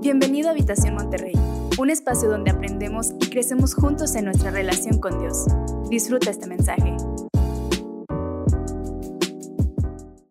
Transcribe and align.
Bienvenido 0.00 0.46
a 0.48 0.52
Habitación 0.52 0.94
Monterrey, 0.94 1.32
un 1.76 1.90
espacio 1.90 2.30
donde 2.30 2.52
aprendemos 2.52 3.08
y 3.20 3.30
crecemos 3.30 3.74
juntos 3.74 4.14
en 4.14 4.26
nuestra 4.26 4.52
relación 4.52 5.00
con 5.00 5.18
Dios. 5.18 5.46
Disfruta 5.90 6.30
este 6.30 6.46
mensaje. 6.46 6.94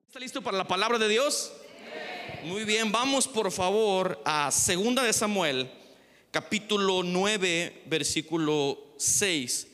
¿Está 0.07 0.19
listo 0.21 0.41
para 0.41 0.57
la 0.57 0.65
palabra 0.65 0.97
de 0.97 1.09
Dios? 1.09 1.51
Muy 2.45 2.63
bien, 2.63 2.93
vamos 2.93 3.27
por 3.27 3.51
favor 3.51 4.21
a 4.23 4.51
Segunda 4.51 5.03
de 5.03 5.11
Samuel, 5.11 5.69
capítulo 6.31 7.03
9, 7.03 7.83
versículo 7.87 8.93
6. 8.95 9.67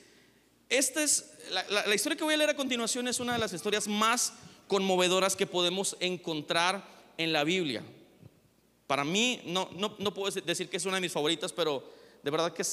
Esta 0.70 1.04
es 1.04 1.30
la, 1.52 1.94
historia 1.94 2.18
que 2.18 2.24
voy 2.24 2.34
a 2.34 2.38
leer 2.38 2.50
a 2.50 2.56
continuación 2.56 3.08
es 3.08 3.20
una 3.20 3.34
de 3.34 3.40
las 3.40 3.54
historias 3.54 3.88
más 3.88 4.34
conmovedoras 4.68 5.36
que 5.36 5.46
podemos 5.46 5.96
encontrar 6.00 6.84
en 7.18 7.32
la 7.32 7.44
Biblia. 7.44 7.84
Para 8.88 9.04
mí, 9.04 9.42
no, 9.46 9.70
puedo 10.14 10.30
decir 10.42 10.70
que 10.70 10.78
es 10.78 10.86
una 10.86 10.96
de 10.96 11.02
mis 11.02 11.12
favoritas, 11.12 11.52
pero 11.54 11.84
de 12.22 12.32
verdad 12.32 12.54
que 12.54 12.64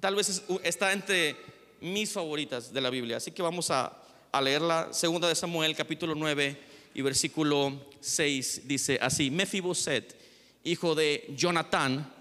tal 0.00 0.14
vez 0.14 0.28
es- 0.28 0.42
está 0.62 0.92
entre 0.92 1.36
mis 1.80 2.12
favoritas 2.12 2.72
de 2.72 2.80
la 2.80 2.90
Biblia. 2.90 3.16
Así 3.16 3.30
que 3.32 3.42
vamos 3.42 3.70
a, 3.70 4.00
a 4.30 4.40
leerla. 4.40 4.88
Segunda 4.92 5.28
de 5.28 5.34
Samuel, 5.34 5.74
capítulo 5.74 6.14
9 6.14 6.56
y 6.94 7.02
versículo 7.02 7.86
6 8.00 8.62
dice 8.68 8.98
así: 9.02 9.30
Mefiboset, 9.30 10.16
hijo 10.64 10.94
de 10.94 11.32
Jonatán 11.36 12.12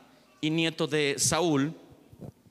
y 0.42 0.50
nieto 0.50 0.88
de 0.88 1.16
Saúl, 1.18 1.74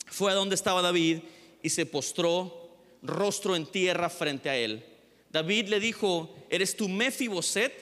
fue 0.07 0.31
a 0.31 0.35
donde 0.35 0.55
estaba 0.55 0.83
David 0.83 1.19
y 1.63 1.69
se 1.71 1.87
postró 1.87 2.71
rostro 3.03 3.57
en 3.57 3.67
tierra 3.67 4.09
frente 4.11 4.49
a 4.49 4.57
él. 4.57 4.85
David 5.33 5.69
le 5.69 5.81
dijo, 5.81 6.35
¿eres 6.51 6.77
tú 6.77 6.89
Mefiboset? 6.89 7.73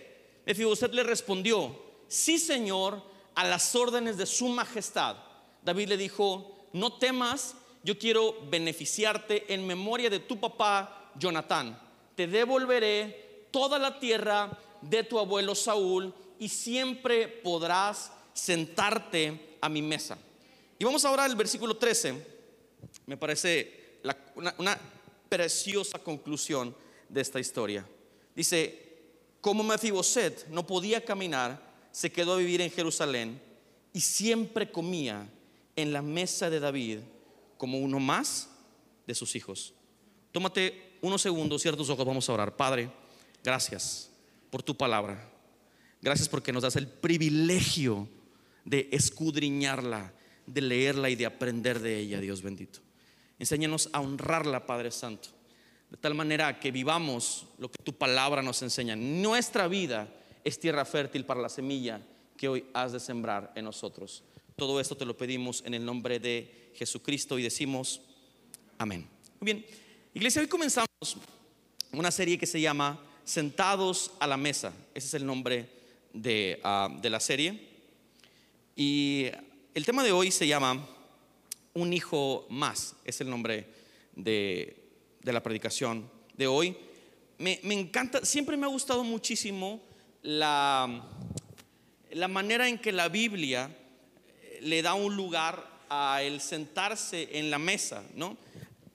Mefiboset 0.46 0.92
le 0.94 1.02
respondió, 1.02 1.78
sí 2.08 2.38
señor, 2.38 3.02
a 3.34 3.44
las 3.44 3.76
órdenes 3.76 4.16
de 4.16 4.26
su 4.26 4.48
majestad. 4.48 5.16
David 5.62 5.90
le 5.90 5.96
dijo, 5.96 6.66
no 6.72 6.94
temas, 6.98 7.54
yo 7.84 7.96
quiero 7.96 8.34
beneficiarte 8.50 9.52
en 9.54 9.64
memoria 9.64 10.10
de 10.10 10.18
tu 10.18 10.40
papá 10.40 11.12
Jonatán. 11.14 11.78
Te 12.16 12.26
devolveré 12.26 13.46
toda 13.52 13.78
la 13.78 14.00
tierra 14.00 14.58
de 14.80 15.04
tu 15.04 15.18
abuelo 15.18 15.54
Saúl 15.54 16.12
y 16.38 16.48
siempre 16.48 17.28
podrás 17.28 18.10
sentarte 18.32 19.56
a 19.60 19.68
mi 19.68 19.82
mesa. 19.82 20.18
Y 20.78 20.84
vamos 20.84 21.04
ahora 21.04 21.24
al 21.24 21.36
versículo 21.36 21.76
13. 21.76 22.26
Me 23.06 23.16
parece 23.16 24.00
una, 24.34 24.54
una 24.58 24.80
preciosa 25.28 25.98
conclusión 25.98 26.74
de 27.08 27.20
esta 27.20 27.38
historia. 27.38 27.86
Dice, 28.34 28.98
como 29.40 29.62
Mefiboset 29.62 30.48
no 30.48 30.66
podía 30.66 31.04
caminar, 31.04 31.67
se 31.98 32.12
quedó 32.12 32.34
a 32.34 32.36
vivir 32.36 32.60
en 32.60 32.70
Jerusalén 32.70 33.42
y 33.92 33.98
siempre 33.98 34.70
comía 34.70 35.28
en 35.74 35.92
la 35.92 36.00
mesa 36.00 36.48
de 36.48 36.60
David 36.60 37.00
como 37.56 37.80
uno 37.80 37.98
más 37.98 38.48
de 39.04 39.16
sus 39.16 39.34
hijos. 39.34 39.74
Tómate 40.30 40.96
unos 41.00 41.20
segundos, 41.20 41.60
cierra 41.60 41.76
tus 41.76 41.90
ojos, 41.90 42.06
vamos 42.06 42.28
a 42.28 42.34
orar. 42.34 42.54
Padre, 42.56 42.88
gracias 43.42 44.12
por 44.48 44.62
tu 44.62 44.76
palabra. 44.76 45.28
Gracias 46.00 46.28
porque 46.28 46.52
nos 46.52 46.62
das 46.62 46.76
el 46.76 46.86
privilegio 46.86 48.08
de 48.64 48.88
escudriñarla, 48.92 50.12
de 50.46 50.60
leerla 50.60 51.10
y 51.10 51.16
de 51.16 51.26
aprender 51.26 51.80
de 51.80 51.98
ella, 51.98 52.20
Dios 52.20 52.42
bendito. 52.42 52.78
Enséñanos 53.40 53.90
a 53.92 53.98
honrarla, 53.98 54.66
Padre 54.66 54.92
Santo, 54.92 55.30
de 55.90 55.96
tal 55.96 56.14
manera 56.14 56.60
que 56.60 56.70
vivamos 56.70 57.48
lo 57.58 57.68
que 57.68 57.82
tu 57.82 57.92
palabra 57.92 58.40
nos 58.40 58.62
enseña. 58.62 58.94
Nuestra 58.94 59.66
vida 59.66 60.14
es 60.44 60.58
tierra 60.58 60.84
fértil 60.84 61.24
para 61.24 61.40
la 61.40 61.48
semilla 61.48 62.00
que 62.36 62.48
hoy 62.48 62.64
has 62.72 62.92
de 62.92 63.00
sembrar 63.00 63.52
en 63.54 63.64
nosotros. 63.64 64.22
Todo 64.56 64.80
esto 64.80 64.96
te 64.96 65.04
lo 65.04 65.16
pedimos 65.16 65.62
en 65.64 65.74
el 65.74 65.84
nombre 65.84 66.18
de 66.18 66.70
Jesucristo 66.74 67.38
y 67.38 67.42
decimos 67.42 68.00
amén. 68.78 69.06
Muy 69.40 69.52
bien, 69.52 69.66
iglesia, 70.14 70.42
hoy 70.42 70.48
comenzamos 70.48 70.88
una 71.92 72.10
serie 72.10 72.38
que 72.38 72.46
se 72.46 72.60
llama 72.60 73.00
Sentados 73.24 74.12
a 74.20 74.26
la 74.26 74.36
Mesa. 74.36 74.72
Ese 74.94 75.08
es 75.08 75.14
el 75.14 75.26
nombre 75.26 75.68
de, 76.12 76.60
ah, 76.64 76.88
de 77.00 77.10
la 77.10 77.20
serie. 77.20 77.68
Y 78.74 79.26
el 79.74 79.84
tema 79.84 80.02
de 80.02 80.12
hoy 80.12 80.30
se 80.30 80.46
llama 80.46 80.88
Un 81.74 81.92
hijo 81.92 82.46
más. 82.50 82.96
Es 83.04 83.20
el 83.20 83.28
nombre 83.28 83.66
de, 84.14 84.76
de 85.22 85.32
la 85.32 85.42
predicación 85.42 86.10
de 86.36 86.46
hoy. 86.46 86.76
Me, 87.38 87.60
me 87.62 87.74
encanta, 87.74 88.24
siempre 88.24 88.56
me 88.56 88.66
ha 88.66 88.70
gustado 88.70 89.04
muchísimo 89.04 89.80
la, 90.22 91.04
la 92.10 92.28
manera 92.28 92.68
en 92.68 92.78
que 92.78 92.92
la 92.92 93.08
Biblia 93.08 93.70
eh, 94.40 94.58
le 94.62 94.82
da 94.82 94.94
un 94.94 95.16
lugar 95.16 95.66
a 95.88 96.22
el 96.22 96.40
sentarse 96.40 97.28
en 97.38 97.50
la 97.50 97.58
mesa, 97.58 98.02
¿no? 98.14 98.36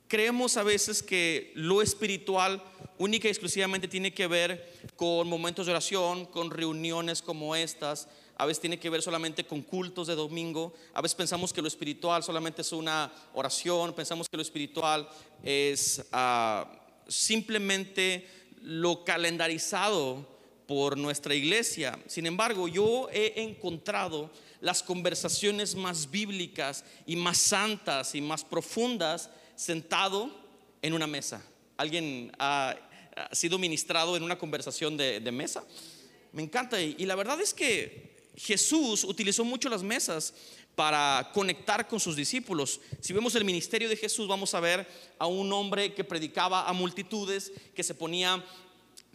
Creemos 0.08 0.58
a 0.58 0.64
veces 0.64 1.02
que 1.02 1.52
lo 1.56 1.82
espiritual 1.82 2.62
única 2.98 3.28
y 3.28 3.32
exclusivamente 3.32 3.88
tiene 3.88 4.14
que 4.14 4.28
ver 4.28 4.74
con 4.96 5.28
momentos 5.28 5.66
de 5.66 5.72
oración, 5.72 6.26
con 6.26 6.52
reuniones 6.52 7.22
como 7.22 7.56
estas, 7.56 8.08
a 8.36 8.46
veces 8.46 8.62
tiene 8.62 8.80
que 8.80 8.90
ver 8.90 9.02
solamente 9.02 9.46
con 9.46 9.62
cultos 9.62 10.08
de 10.08 10.16
domingo, 10.16 10.74
a 10.94 11.02
veces 11.02 11.16
pensamos 11.16 11.54
que 11.54 11.62
lo 11.62 11.68
espiritual 11.68 12.24
solamente 12.24 12.62
es 12.62 12.72
una 12.72 13.12
oración, 13.34 13.94
pensamos 13.94 14.28
que 14.30 14.38
lo 14.38 14.44
espiritual 14.44 15.08
es 15.44 16.06
ah, 16.12 16.70
simplemente 17.08 18.28
lo 18.62 19.04
calendarizado 19.04 20.33
por 20.68 20.98
nuestra 20.98 21.36
iglesia. 21.36 21.98
Sin 22.08 22.26
embargo, 22.26 22.68
yo 22.68 23.10
he 23.12 23.34
encontrado 23.42 24.32
las 24.62 24.82
conversaciones 24.82 25.76
más 25.76 26.10
bíblicas 26.10 26.86
y 27.06 27.16
más 27.16 27.38
santas 27.38 28.16
y 28.16 28.22
más 28.22 28.44
profundas 28.44 29.30
sentado 29.56 30.34
en 30.82 30.94
una 30.94 31.08
mesa. 31.08 31.44
¿Alguien 31.78 32.32
ha, 32.40 32.76
sido 33.32 33.60
ministrado 33.60 34.18
en 34.18 34.24
una 34.24 34.38
conversación 34.38 34.98
de, 34.98 35.20
mesa? 35.32 35.64
Me 36.32 36.42
encanta. 36.42 36.82
Y, 36.82 36.96
y 36.98 37.06
la 37.06 37.16
verdad 37.16 37.40
es 37.42 37.54
que 37.54 38.14
Jesús 38.36 39.04
utilizó 39.04 39.44
mucho 39.44 39.70
las 39.70 39.84
mesas 39.84 40.34
para 40.76 41.30
conectar 41.34 41.88
con 41.88 42.00
sus 42.00 42.16
discípulos. 42.16 42.80
Si 43.00 43.14
vemos 43.14 43.36
el 43.36 43.46
ministerio 43.46 43.90
de 43.90 43.98
Jesús, 43.98 44.28
vamos 44.28 44.54
a 44.56 44.60
ver 44.60 44.88
a 45.20 45.28
un 45.28 45.52
hombre 45.54 45.94
que 45.94 46.04
predicaba 46.04 46.68
a 46.68 46.74
multitudes, 46.74 47.52
que 47.76 47.84
se 47.84 47.94
ponía 47.94 48.44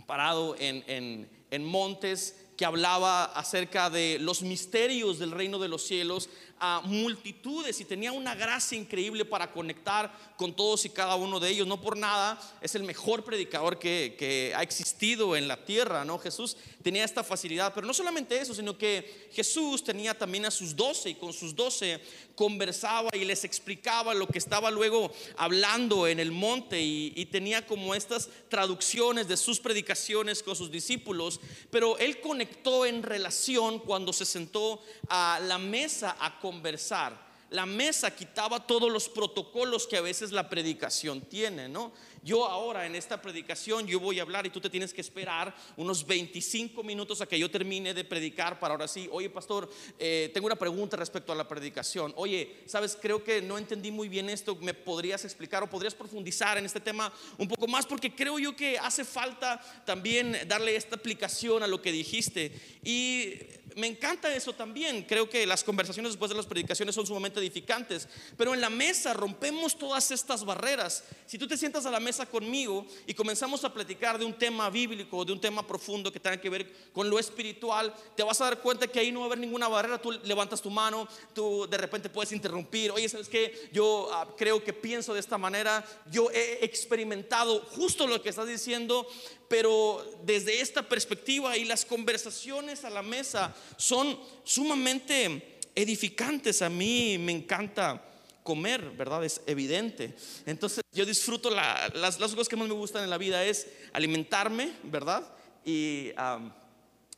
parado 0.06 0.54
en, 0.58 0.84
en- 0.86 1.37
en 1.50 1.64
montes, 1.64 2.36
que 2.56 2.64
hablaba 2.64 3.24
acerca 3.24 3.88
de 3.88 4.18
los 4.20 4.42
misterios 4.42 5.20
del 5.20 5.30
reino 5.30 5.60
de 5.60 5.68
los 5.68 5.84
cielos 5.84 6.28
a 6.60 6.80
multitudes 6.84 7.80
y 7.80 7.84
tenía 7.84 8.12
una 8.12 8.34
gracia 8.34 8.78
increíble 8.78 9.24
para 9.24 9.50
conectar 9.52 10.12
con 10.36 10.54
todos 10.54 10.84
y 10.84 10.90
cada 10.90 11.14
uno 11.16 11.40
de 11.40 11.50
ellos. 11.50 11.66
No 11.66 11.80
por 11.80 11.96
nada 11.96 12.38
es 12.60 12.74
el 12.74 12.82
mejor 12.82 13.24
predicador 13.24 13.78
que, 13.78 14.52
ha 14.54 14.62
existido 14.62 15.36
en 15.36 15.48
la 15.48 15.64
tierra, 15.64 16.04
¿no? 16.04 16.18
Jesús 16.18 16.56
tenía 16.82 17.04
esta 17.04 17.22
facilidad, 17.22 17.72
pero 17.74 17.86
no 17.86 17.94
solamente 17.94 18.38
eso, 18.38 18.54
sino 18.54 18.76
que 18.76 19.28
Jesús 19.32 19.84
tenía 19.84 20.16
también 20.16 20.46
a 20.46 20.50
sus 20.50 20.74
doce 20.74 21.10
y 21.10 21.14
con 21.14 21.32
sus 21.32 21.54
doce 21.54 22.00
conversaba 22.34 23.10
y 23.12 23.24
les 23.24 23.44
explicaba 23.44 24.14
lo 24.14 24.26
que 24.26 24.38
estaba 24.38 24.70
luego 24.70 25.10
hablando 25.36 26.06
en 26.06 26.20
el 26.20 26.32
monte 26.32 26.80
y, 26.80 27.12
y 27.16 27.26
tenía 27.26 27.66
como 27.66 27.94
estas 27.94 28.28
traducciones 28.48 29.28
de 29.28 29.36
sus 29.36 29.60
predicaciones 29.60 30.42
con 30.42 30.56
sus 30.56 30.70
discípulos, 30.70 31.40
pero 31.70 31.98
él 31.98 32.20
conectó 32.20 32.86
en 32.86 33.02
relación 33.02 33.78
cuando 33.80 34.12
se 34.12 34.24
sentó 34.24 34.80
a 35.08 35.40
la 35.42 35.58
mesa 35.58 36.16
a 36.20 36.38
conversar. 36.48 37.28
La 37.50 37.66
mesa 37.66 38.14
quitaba 38.14 38.66
todos 38.66 38.90
los 38.90 39.06
protocolos 39.10 39.86
que 39.86 39.98
a 39.98 40.00
veces 40.00 40.32
la 40.32 40.48
predicación 40.48 41.20
tiene, 41.20 41.68
¿no? 41.68 41.92
Yo 42.28 42.44
ahora 42.44 42.84
en 42.84 42.94
esta 42.94 43.22
predicación 43.22 43.86
yo 43.86 44.00
voy 44.00 44.18
a 44.18 44.22
hablar 44.22 44.46
y 44.46 44.50
tú 44.50 44.60
te 44.60 44.68
tienes 44.68 44.92
que 44.92 45.00
esperar 45.00 45.56
unos 45.78 46.06
25 46.06 46.82
minutos 46.82 47.22
a 47.22 47.26
que 47.26 47.38
yo 47.38 47.50
termine 47.50 47.94
de 47.94 48.04
predicar 48.04 48.60
para 48.60 48.74
ahora 48.74 48.86
sí, 48.86 49.08
oye 49.10 49.30
pastor, 49.30 49.66
eh, 49.98 50.30
tengo 50.34 50.46
una 50.46 50.56
pregunta 50.56 50.98
respecto 50.98 51.32
a 51.32 51.34
la 51.34 51.48
predicación. 51.48 52.12
Oye, 52.16 52.64
sabes, 52.66 52.98
creo 53.00 53.24
que 53.24 53.40
no 53.40 53.56
entendí 53.56 53.90
muy 53.90 54.10
bien 54.10 54.28
esto, 54.28 54.56
¿me 54.56 54.74
podrías 54.74 55.24
explicar 55.24 55.62
o 55.62 55.70
podrías 55.70 55.94
profundizar 55.94 56.58
en 56.58 56.66
este 56.66 56.80
tema 56.80 57.10
un 57.38 57.48
poco 57.48 57.66
más? 57.66 57.86
Porque 57.86 58.14
creo 58.14 58.38
yo 58.38 58.54
que 58.54 58.78
hace 58.78 59.06
falta 59.06 59.58
también 59.86 60.36
darle 60.46 60.76
esta 60.76 60.96
aplicación 60.96 61.62
a 61.62 61.66
lo 61.66 61.80
que 61.80 61.92
dijiste. 61.92 62.52
Y 62.84 63.36
me 63.78 63.86
encanta 63.86 64.34
eso 64.34 64.52
también. 64.52 65.04
Creo 65.04 65.30
que 65.30 65.46
las 65.46 65.62
conversaciones 65.62 66.12
después 66.12 66.28
de 66.30 66.36
las 66.36 66.46
predicaciones 66.46 66.94
son 66.94 67.06
sumamente 67.06 67.38
edificantes. 67.38 68.08
Pero 68.36 68.52
en 68.52 68.60
la 68.60 68.70
mesa 68.70 69.14
rompemos 69.14 69.78
todas 69.78 70.10
estas 70.10 70.44
barreras. 70.44 71.04
Si 71.26 71.38
tú 71.38 71.46
te 71.46 71.56
sientas 71.56 71.86
a 71.86 71.90
la 71.90 72.00
mesa, 72.00 72.17
conmigo 72.26 72.86
y 73.06 73.14
comenzamos 73.14 73.64
a 73.64 73.72
platicar 73.72 74.18
de 74.18 74.24
un 74.24 74.34
tema 74.34 74.70
bíblico, 74.70 75.24
de 75.24 75.32
un 75.32 75.40
tema 75.40 75.66
profundo 75.66 76.12
que 76.12 76.20
tenga 76.20 76.40
que 76.40 76.50
ver 76.50 76.70
con 76.92 77.08
lo 77.08 77.18
espiritual, 77.18 77.94
te 78.16 78.22
vas 78.22 78.40
a 78.40 78.44
dar 78.44 78.60
cuenta 78.60 78.86
que 78.86 79.00
ahí 79.00 79.12
no 79.12 79.20
va 79.20 79.26
a 79.26 79.28
haber 79.28 79.38
ninguna 79.38 79.68
barrera. 79.68 80.00
Tú 80.00 80.12
levantas 80.24 80.62
tu 80.62 80.70
mano, 80.70 81.08
tú 81.34 81.66
de 81.68 81.78
repente 81.78 82.08
puedes 82.08 82.32
interrumpir. 82.32 82.90
Oye, 82.90 83.08
¿sabes 83.08 83.28
qué? 83.28 83.68
Yo 83.72 84.08
ah, 84.12 84.26
creo 84.36 84.62
que 84.62 84.72
pienso 84.72 85.14
de 85.14 85.20
esta 85.20 85.38
manera. 85.38 85.84
Yo 86.10 86.30
he 86.30 86.64
experimentado 86.64 87.60
justo 87.70 88.06
lo 88.06 88.22
que 88.22 88.28
estás 88.28 88.48
diciendo, 88.48 89.06
pero 89.48 90.04
desde 90.24 90.60
esta 90.60 90.88
perspectiva 90.88 91.56
y 91.56 91.64
las 91.64 91.84
conversaciones 91.84 92.84
a 92.84 92.90
la 92.90 93.02
mesa 93.02 93.54
son 93.76 94.18
sumamente 94.44 95.58
edificantes. 95.74 96.62
A 96.62 96.68
mí 96.68 97.18
me 97.18 97.32
encanta 97.32 98.07
comer, 98.48 98.92
¿verdad? 98.92 99.22
Es 99.26 99.42
evidente. 99.44 100.14
Entonces 100.46 100.80
yo 100.90 101.04
disfruto 101.04 101.50
las, 101.50 101.94
las, 101.94 102.16
cosas 102.16 102.48
que 102.48 102.56
más 102.56 102.66
me 102.66 102.72
gustan 102.72 103.04
en 103.04 103.10
la 103.10 103.18
vida 103.18 103.44
es 103.44 103.66
alimentarme, 103.92 104.72
¿verdad? 104.84 105.22
Y, 105.66 106.12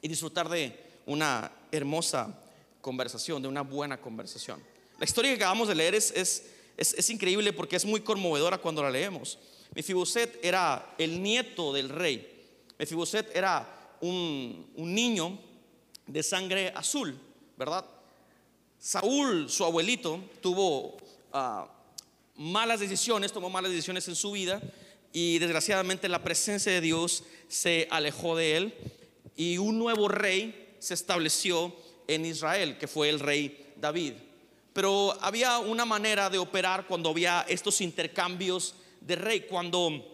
y 0.03 0.09
disfrutar 0.09 0.49
de 0.49 0.77
una 1.07 1.53
hermosa 1.71 2.37
conversación, 2.81 3.41
de 3.41 3.47
una 3.47 3.61
buena 3.61 4.01
conversación. 4.01 4.61
La 4.99 5.05
historia 5.05 5.31
que 5.31 5.37
acabamos 5.37 5.69
de 5.69 5.77
leer 5.77 5.95
es, 5.95 6.11
es, 6.17 6.43
es, 6.77 7.11
increíble 7.11 7.53
porque 7.53 7.77
es 7.77 7.85
muy 7.85 8.01
conmovedora 8.01 8.59
cuando 8.59 8.83
la 8.83 8.91
leemos. 8.91 9.39
Mefiboset 9.73 10.45
era 10.45 10.97
el 10.99 11.23
nieto 11.23 11.73
del 11.73 11.91
rey. 11.91 12.27
Mefiboset 12.77 13.31
era 13.37 13.97
un, 14.01 14.69
un 14.75 14.93
niño 14.93 15.39
de 16.09 16.25
sangre 16.25 16.73
azul, 16.75 17.17
¿verdad? 17.57 17.85
Saúl, 18.81 19.49
su 19.49 19.65
abuelito, 19.65 20.25
tuvo 20.41 20.97
malas 22.37 22.81
decisiones, 22.81 23.33
tomó 23.33 23.51
malas 23.51 23.71
decisiones 23.71 24.09
en 24.09 24.15
su 24.15 24.33
vida 24.33 24.61
y 25.13 25.39
desgraciadamente 25.39 26.09
la 26.09 26.23
presencia 26.23 26.73
de 26.73 26.81
Dios 26.81 27.25
se 27.49 27.89
alejó 27.91 28.37
de 28.37 28.57
él 28.57 28.75
y 29.37 29.59
un 29.59 29.79
nuevo 29.79 30.09
rey 30.09 30.75
se 30.79 30.95
estableció 30.95 31.75
en 32.07 32.25
Israel, 32.25 32.79
que 32.79 32.89
fue 32.89 33.09
el 33.09 33.21
rey 33.21 33.73
David. 33.77 34.15
Pero 34.73 35.17
había 35.21 35.59
una 35.59 35.85
manera 35.85 36.31
de 36.31 36.39
operar 36.39 36.87
cuando 36.87 37.11
había 37.11 37.45
estos 37.49 37.81
intercambios 37.81 38.75
de 39.01 39.17
rey, 39.17 39.41
cuando 39.43 40.07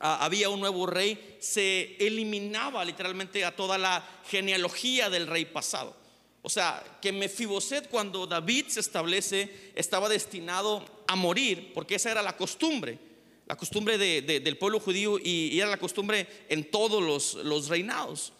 ah, 0.00 0.24
había 0.24 0.48
un 0.48 0.60
nuevo 0.60 0.86
rey, 0.86 1.36
se 1.40 1.96
eliminaba 1.98 2.84
literalmente 2.84 3.44
a 3.44 3.54
toda 3.54 3.78
la 3.78 4.04
genealogía 4.28 5.08
del 5.08 5.26
rey 5.26 5.44
pasado. 5.44 6.01
O 6.42 6.48
sea, 6.48 6.82
que 7.00 7.12
Mefiboset 7.12 7.88
cuando 7.88 8.26
David 8.26 8.66
se 8.68 8.80
establece 8.80 9.72
estaba 9.76 10.08
destinado 10.08 10.84
a 11.06 11.14
morir, 11.14 11.72
porque 11.72 11.94
esa 11.94 12.10
era 12.10 12.20
la 12.22 12.36
costumbre, 12.36 12.98
la 13.46 13.56
costumbre 13.56 13.96
del 13.96 14.58
pueblo 14.58 14.80
judío 14.80 15.18
y, 15.22 15.58
era 15.58 15.70
la 15.70 15.78
costumbre 15.78 16.26
en 16.48 16.68
todos 16.70 17.34
los, 17.34 17.68
reinados. 17.68 18.32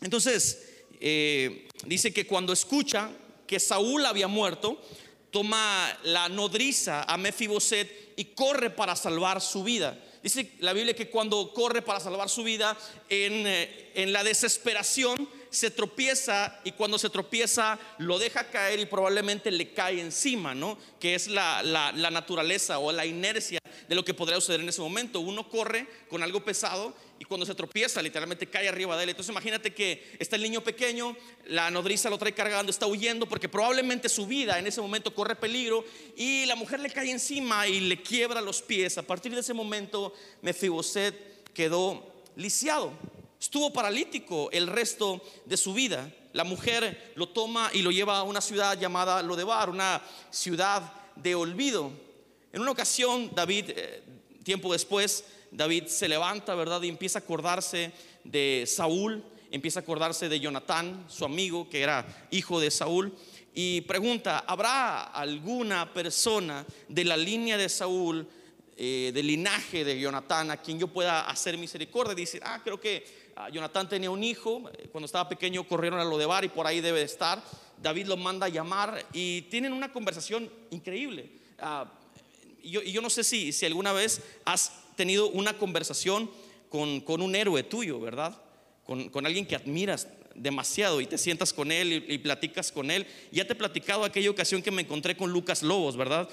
entonces, 0.00 0.84
eh, 1.00 1.68
dice 1.86 2.12
que 2.12 2.26
cuando 2.26 2.52
escucha 2.52 3.10
que 3.48 3.58
Saúl 3.58 4.06
había 4.06 4.28
muerto, 4.28 4.80
toma 5.32 5.98
la 6.04 6.28
nodriza 6.28 7.02
a 7.02 7.16
Mefiboset 7.16 8.12
y 8.16 8.26
corre 8.26 8.70
para 8.70 8.94
salvar 8.94 9.40
su 9.40 9.64
vida. 9.64 9.98
Dice 10.22 10.52
la 10.60 10.72
Biblia 10.72 10.94
que 10.94 11.10
cuando 11.10 11.52
corre 11.52 11.82
para 11.82 12.00
salvar 12.00 12.30
su 12.30 12.44
vida 12.44 12.78
en, 13.08 13.46
eh, 13.46 13.90
en 13.94 14.12
la 14.12 14.22
desesperación, 14.24 15.28
se 15.54 15.70
tropieza 15.70 16.60
y 16.64 16.72
cuando 16.72 16.98
se 16.98 17.10
tropieza 17.10 17.78
lo 17.98 18.18
deja 18.18 18.50
caer 18.50 18.80
y 18.80 18.86
probablemente 18.86 19.50
le 19.50 19.72
cae 19.72 20.00
encima, 20.00 20.54
¿no? 20.54 20.76
Que 20.98 21.14
es 21.14 21.28
la, 21.28 21.62
naturaleza 22.10 22.78
o 22.78 22.92
la 22.92 23.06
inercia 23.06 23.58
de 23.88 23.94
lo 23.94 24.04
que 24.04 24.14
podría 24.14 24.40
suceder 24.40 24.60
en 24.60 24.68
ese 24.68 24.80
momento. 24.80 25.20
Uno 25.20 25.48
corre 25.48 25.86
con 26.08 26.22
algo 26.22 26.44
pesado 26.44 26.94
y 27.18 27.24
cuando 27.24 27.46
se 27.46 27.54
tropieza 27.54 28.02
literalmente 28.02 28.48
cae 28.48 28.68
arriba 28.68 28.96
de 28.96 29.04
él. 29.04 29.10
Entonces 29.10 29.30
imagínate 29.30 29.72
que 29.72 30.16
está 30.18 30.36
el 30.36 30.42
niño 30.42 30.62
pequeño, 30.62 31.16
la 31.46 31.70
nodriza 31.70 32.10
lo 32.10 32.18
trae 32.18 32.32
cargando, 32.32 32.70
está 32.70 32.86
huyendo 32.86 33.26
porque 33.26 33.48
probablemente 33.48 34.08
su 34.08 34.26
vida 34.26 34.58
en 34.58 34.66
ese 34.66 34.80
momento 34.80 35.14
corre 35.14 35.36
peligro 35.36 35.84
y 36.16 36.46
la 36.46 36.56
mujer 36.56 36.80
le 36.80 36.90
cae 36.90 37.10
encima 37.10 37.68
y 37.68 37.80
le 37.80 38.02
quiebra 38.02 38.40
los 38.40 38.60
pies. 38.60 38.98
A 38.98 39.02
partir 39.02 39.32
de 39.32 39.40
ese 39.40 39.54
momento 39.54 40.12
Mefiboset 40.42 41.52
quedó 41.52 42.12
lisiado. 42.36 42.92
Estuvo 43.44 43.70
paralítico 43.74 44.48
el 44.52 44.66
resto 44.66 45.20
de 45.44 45.58
su 45.58 45.74
vida. 45.74 46.10
La 46.32 46.44
mujer 46.44 47.12
lo 47.14 47.28
toma 47.28 47.68
y 47.74 47.82
lo 47.82 47.90
lleva 47.90 48.16
a 48.16 48.22
una 48.22 48.40
ciudad 48.40 48.80
llamada 48.80 49.22
Lodebar, 49.22 49.68
una 49.68 50.00
ciudad 50.30 50.90
de 51.14 51.34
olvido. 51.34 51.92
En 52.54 52.62
una 52.62 52.70
ocasión, 52.70 53.30
David, 53.34 53.66
eh, 53.68 54.02
tiempo 54.44 54.72
después, 54.72 55.26
David 55.50 55.88
se 55.88 56.08
levanta, 56.08 56.54
¿verdad? 56.54 56.80
Y 56.80 56.88
empieza 56.88 57.18
a 57.18 57.22
acordarse 57.22 57.92
de 58.24 58.64
Saúl, 58.66 59.22
empieza 59.50 59.80
a 59.80 59.82
acordarse 59.82 60.30
de 60.30 60.40
Jonatán, 60.40 61.04
su 61.08 61.26
amigo, 61.26 61.68
que 61.68 61.82
era 61.82 62.26
hijo 62.30 62.58
de 62.58 62.70
Saúl, 62.70 63.14
y 63.54 63.82
pregunta, 63.82 64.44
¿habrá 64.46 65.02
alguna 65.02 65.92
persona 65.92 66.64
de 66.88 67.04
la 67.04 67.18
línea 67.18 67.58
de 67.58 67.68
Saúl, 67.68 68.26
eh, 68.74 69.12
del 69.12 69.26
linaje 69.26 69.84
de 69.84 70.00
Jonatán, 70.00 70.50
a 70.50 70.56
quien 70.56 70.78
yo 70.78 70.88
pueda 70.88 71.28
hacer 71.28 71.58
misericordia? 71.58 72.14
Dice, 72.14 72.40
ah, 72.42 72.62
creo 72.64 72.80
que 72.80 73.23
Jonatán 73.52 73.88
tenía 73.88 74.10
un 74.10 74.22
hijo, 74.22 74.70
eh, 74.78 74.88
cuando 74.92 75.06
estaba 75.06 75.28
pequeño 75.28 75.66
corrieron 75.66 75.98
a 75.98 76.04
lo 76.04 76.18
de 76.18 76.26
bar 76.26 76.44
y 76.44 76.48
por 76.48 76.66
ahí 76.66 76.80
debe 76.80 77.00
de 77.00 77.04
estar. 77.04 77.42
David 77.82 78.06
lo 78.06 78.16
manda 78.16 78.46
a 78.46 78.48
llamar 78.48 79.04
y 79.12 79.42
tienen 79.42 79.72
una 79.72 79.92
conversación 79.92 80.50
increíble. 80.70 81.30
Ah, 81.58 81.90
y, 82.62 82.70
yo, 82.70 83.02
no 83.02 83.10
sé 83.10 83.24
si, 83.24 83.52
si 83.52 83.66
alguna 83.66 83.92
vez 83.92 84.22
has 84.44 84.72
tenido 84.96 85.28
una 85.28 85.58
conversación 85.58 86.30
con, 86.68 87.00
con 87.00 87.20
un 87.20 87.34
héroe 87.34 87.62
tuyo, 87.62 88.00
¿verdad? 88.00 88.40
Con, 88.84 89.08
con, 89.08 89.26
alguien 89.26 89.46
que 89.46 89.56
admiras 89.56 90.08
demasiado 90.34 91.00
y 91.00 91.06
te 91.06 91.18
sientas 91.18 91.52
con 91.52 91.72
él 91.72 92.04
y, 92.08 92.14
y, 92.14 92.18
platicas 92.18 92.70
con 92.70 92.90
él. 92.90 93.06
Ya 93.32 93.46
te 93.46 93.52
he 93.52 93.56
platicado 93.56 94.04
aquella 94.04 94.30
ocasión 94.30 94.62
que 94.62 94.70
me 94.70 94.82
encontré 94.82 95.16
con 95.16 95.30
Lucas 95.30 95.62
Lobos, 95.62 95.96
¿verdad? 95.96 96.28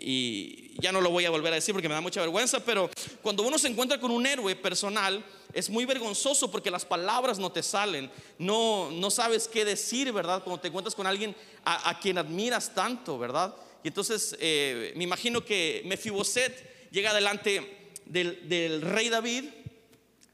y 0.00 0.69
ya 0.80 0.92
no 0.92 1.00
lo 1.00 1.10
voy 1.10 1.24
a 1.24 1.30
volver 1.30 1.52
a 1.52 1.56
decir 1.56 1.74
porque 1.74 1.88
me 1.88 1.94
da 1.94 2.00
mucha 2.00 2.20
vergüenza, 2.20 2.60
pero 2.60 2.90
cuando 3.22 3.42
uno 3.42 3.58
se 3.58 3.68
encuentra 3.68 4.00
con 4.00 4.10
un 4.10 4.26
héroe 4.26 4.56
personal, 4.56 5.24
es 5.52 5.68
muy 5.68 5.84
vergonzoso 5.84 6.50
porque 6.50 6.70
las 6.70 6.84
palabras 6.84 7.38
no 7.38 7.52
te 7.52 7.62
salen, 7.62 8.10
no, 8.38 8.90
no 8.90 9.10
sabes 9.10 9.46
qué 9.46 9.64
decir, 9.64 10.12
¿verdad? 10.12 10.42
Cuando 10.42 10.60
te 10.60 10.68
encuentras 10.68 10.94
con 10.94 11.06
alguien 11.06 11.36
a, 11.64 11.98
quien 12.00 12.18
admiras 12.18 12.74
tanto, 12.74 13.18
¿verdad? 13.18 13.54
Y 13.82 13.88
entonces 13.88 14.36
eh, 14.40 14.92
me 14.96 15.04
imagino 15.04 15.44
que 15.44 15.82
Mefiboset 15.84 16.90
llega 16.90 17.12
delante 17.12 17.92
del, 18.06 18.82
rey 18.82 19.08
David 19.08 19.44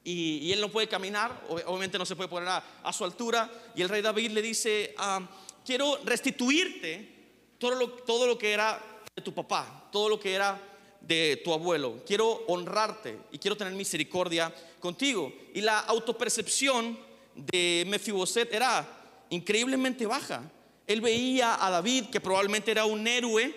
y, 0.05 0.53
él 0.53 0.61
no 0.61 0.71
puede 0.71 0.87
caminar, 0.87 1.45
obviamente 1.49 1.99
no 1.99 2.07
se 2.07 2.15
puede 2.15 2.29
poner 2.29 2.49
a, 2.49 2.93
su 2.93 3.05
altura, 3.05 3.51
y 3.75 3.83
el 3.83 3.89
rey 3.89 4.03
David 4.03 4.31
le 4.31 4.43
dice, 4.43 4.95
ah, 4.99 5.21
quiero 5.65 5.99
restituirte 6.05 7.15
todo 7.59 7.91
todo 7.91 8.27
lo 8.27 8.39
que 8.39 8.53
era 8.53 8.96
de 9.17 9.23
tu 9.23 9.33
papá, 9.33 9.89
todo 9.91 10.11
lo 10.11 10.21
que 10.21 10.35
era 10.35 10.61
de 11.01 11.41
tu 11.43 11.53
abuelo. 11.53 12.03
Quiero 12.07 12.45
honrarte 12.49 13.19
y 13.33 13.39
quiero 13.39 13.57
tener 13.57 13.73
misericordia 13.73 14.53
contigo. 14.79 15.33
Y 15.55 15.63
la 15.63 15.81
autopercepción 15.81 16.99
de 17.35 17.85
Mefiboset 17.87 18.53
era 18.53 18.87
increíblemente 19.31 20.05
baja. 20.05 20.43
Él 20.87 21.01
veía 21.01 21.65
a 21.65 21.71
David, 21.71 22.07
que 22.07 22.21
probablemente 22.21 22.71
era 22.71 22.85
un 22.85 23.07
héroe 23.07 23.55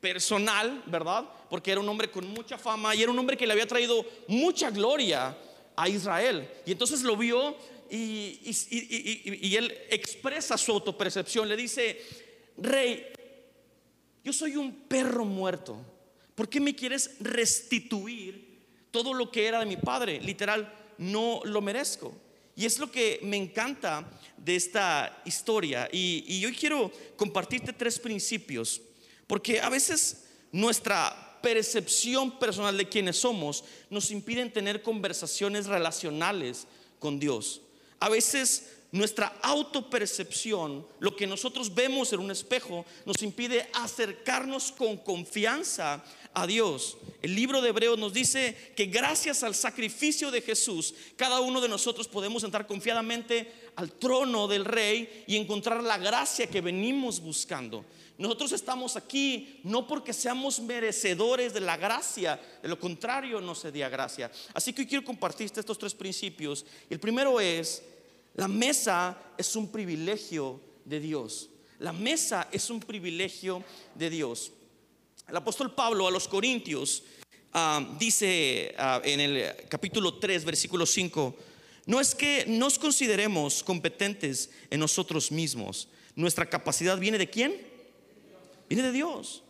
personal, 0.00 0.82
¿verdad? 0.86 1.24
Porque 1.48 1.70
era 1.70 1.80
un 1.80 1.88
hombre 1.88 2.10
con 2.10 2.26
mucha 2.26 2.58
fama 2.58 2.94
y 2.94 3.02
era 3.02 3.12
un 3.12 3.18
hombre 3.18 3.36
que 3.36 3.46
le 3.46 3.52
había 3.52 3.66
traído 3.66 4.04
mucha 4.26 4.70
gloria 4.70 5.36
a 5.76 5.88
Israel. 5.88 6.50
Y 6.66 6.72
entonces 6.72 7.02
lo 7.02 7.16
vio 7.16 7.56
y, 7.88 8.40
y 8.42 9.56
él 9.56 9.72
expresa 9.88 10.58
su 10.58 10.72
autopercepción. 10.72 11.48
Le 11.48 11.56
dice, 11.56 12.04
rey, 12.58 13.12
yo 14.26 14.32
soy 14.32 14.56
un 14.56 14.72
perro 14.72 15.24
muerto. 15.24 15.80
¿Por 16.34 16.48
qué 16.48 16.58
me 16.58 16.74
quieres 16.74 17.12
restituir 17.20 18.58
todo 18.90 19.14
lo 19.14 19.30
que 19.30 19.46
era 19.46 19.60
de 19.60 19.66
mi 19.66 19.76
padre? 19.76 20.20
Literal, 20.20 20.68
no 20.98 21.42
lo 21.44 21.60
merezco. 21.60 22.12
Y 22.56 22.66
es 22.66 22.80
lo 22.80 22.90
que 22.90 23.20
me 23.22 23.36
encanta 23.36 24.04
de 24.36 24.56
esta 24.56 25.22
historia. 25.24 25.88
Y, 25.92 26.40
yo 26.40 26.48
quiero 26.58 26.90
compartirte 27.14 27.72
tres 27.72 28.00
principios. 28.00 28.80
Porque 29.28 29.60
a 29.60 29.68
veces 29.68 30.24
nuestra 30.50 31.38
percepción 31.40 32.36
personal 32.40 32.76
de 32.76 32.88
quienes 32.88 33.18
somos 33.18 33.62
nos 33.90 34.10
impiden 34.10 34.52
tener 34.52 34.82
conversaciones 34.82 35.66
relacionales 35.66 36.66
con 36.98 37.20
Dios. 37.20 37.60
A 38.00 38.08
veces 38.08 38.75
nuestra 38.96 39.36
autopercepción, 39.42 40.86
lo 41.00 41.14
que 41.16 41.26
nosotros 41.26 41.74
vemos 41.74 42.12
en 42.12 42.20
un 42.20 42.30
espejo, 42.30 42.84
nos 43.04 43.22
impide 43.22 43.68
acercarnos 43.72 44.72
con 44.72 44.96
confianza 44.98 46.04
a 46.32 46.46
Dios. 46.46 46.98
El 47.22 47.34
libro 47.34 47.60
de 47.62 47.70
Hebreos 47.70 47.98
nos 47.98 48.12
dice 48.12 48.72
que 48.76 48.86
gracias 48.86 49.42
al 49.42 49.54
sacrificio 49.54 50.30
de 50.30 50.42
Jesús, 50.42 50.94
cada 51.16 51.40
uno 51.40 51.60
de 51.60 51.68
nosotros 51.68 52.08
podemos 52.08 52.44
entrar 52.44 52.66
confiadamente 52.66 53.50
al 53.76 53.92
trono 53.92 54.46
del 54.46 54.64
Rey 54.64 55.24
y 55.26 55.36
encontrar 55.36 55.82
la 55.82 55.98
gracia 55.98 56.46
que 56.46 56.60
venimos 56.60 57.20
buscando. 57.20 57.84
Nosotros 58.18 58.52
estamos 58.52 58.96
aquí 58.96 59.60
no 59.62 59.86
porque 59.86 60.12
seamos 60.12 60.60
merecedores 60.60 61.52
de 61.52 61.60
la 61.60 61.76
gracia, 61.76 62.40
de 62.62 62.68
lo 62.68 62.78
contrario 62.78 63.40
no 63.40 63.54
se 63.54 63.70
gracia. 63.70 64.30
Así 64.54 64.72
que 64.72 64.82
hoy 64.82 64.86
quiero 64.86 65.04
compartirte 65.04 65.60
estos 65.60 65.78
tres 65.78 65.94
principios. 65.94 66.64
El 66.88 66.98
primero 66.98 67.38
es, 67.40 67.82
la 68.36 68.48
mesa 68.48 69.18
es 69.36 69.56
un 69.56 69.72
privilegio 69.72 70.60
de 70.84 71.00
Dios. 71.00 71.48
La 71.78 71.92
mesa 71.92 72.48
es 72.52 72.70
un 72.70 72.80
privilegio 72.80 73.64
de 73.94 74.10
Dios. 74.10 74.52
El 75.28 75.36
apóstol 75.36 75.74
Pablo 75.74 76.06
a 76.06 76.10
los 76.10 76.28
Corintios 76.28 77.02
ah, 77.52 77.96
dice 77.98 78.74
ah, 78.78 79.00
en 79.04 79.20
el 79.20 79.56
capítulo 79.68 80.18
3, 80.18 80.44
versículo 80.44 80.86
5, 80.86 81.36
no 81.86 82.00
es 82.00 82.14
que 82.14 82.44
nos 82.46 82.78
consideremos 82.78 83.62
competentes 83.62 84.50
en 84.70 84.80
nosotros 84.80 85.32
mismos. 85.32 85.88
Nuestra 86.14 86.48
capacidad 86.48 86.98
viene 86.98 87.18
de 87.18 87.30
quién? 87.30 87.56
Viene 88.68 88.84
de 88.84 88.92
Dios. 88.92 89.42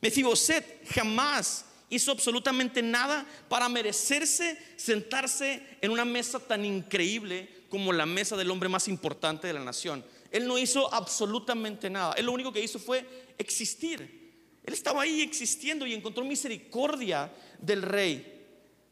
Mefiboset 0.00 0.86
jamás 0.90 1.64
hizo 1.90 2.12
absolutamente 2.12 2.82
nada 2.82 3.26
para 3.48 3.68
merecerse 3.68 4.58
sentarse 4.76 5.62
en 5.80 5.90
una 5.90 6.04
mesa 6.04 6.38
tan 6.38 6.64
increíble 6.64 7.48
como 7.70 7.92
la 7.92 8.06
mesa 8.06 8.36
del 8.36 8.50
hombre 8.50 8.68
más 8.68 8.88
importante 8.88 9.46
de 9.46 9.52
la 9.52 9.64
nación. 9.64 10.04
Él 10.30 10.46
no 10.46 10.58
hizo 10.58 10.92
absolutamente 10.92 11.88
nada. 11.88 12.14
Él 12.14 12.26
lo 12.26 12.32
único 12.32 12.52
que 12.52 12.62
hizo 12.62 12.78
fue 12.78 13.06
existir. 13.38 14.28
Él 14.64 14.74
estaba 14.74 15.02
ahí 15.02 15.22
existiendo 15.22 15.86
y 15.86 15.94
encontró 15.94 16.24
misericordia 16.24 17.32
del 17.58 17.82
rey. 17.82 18.34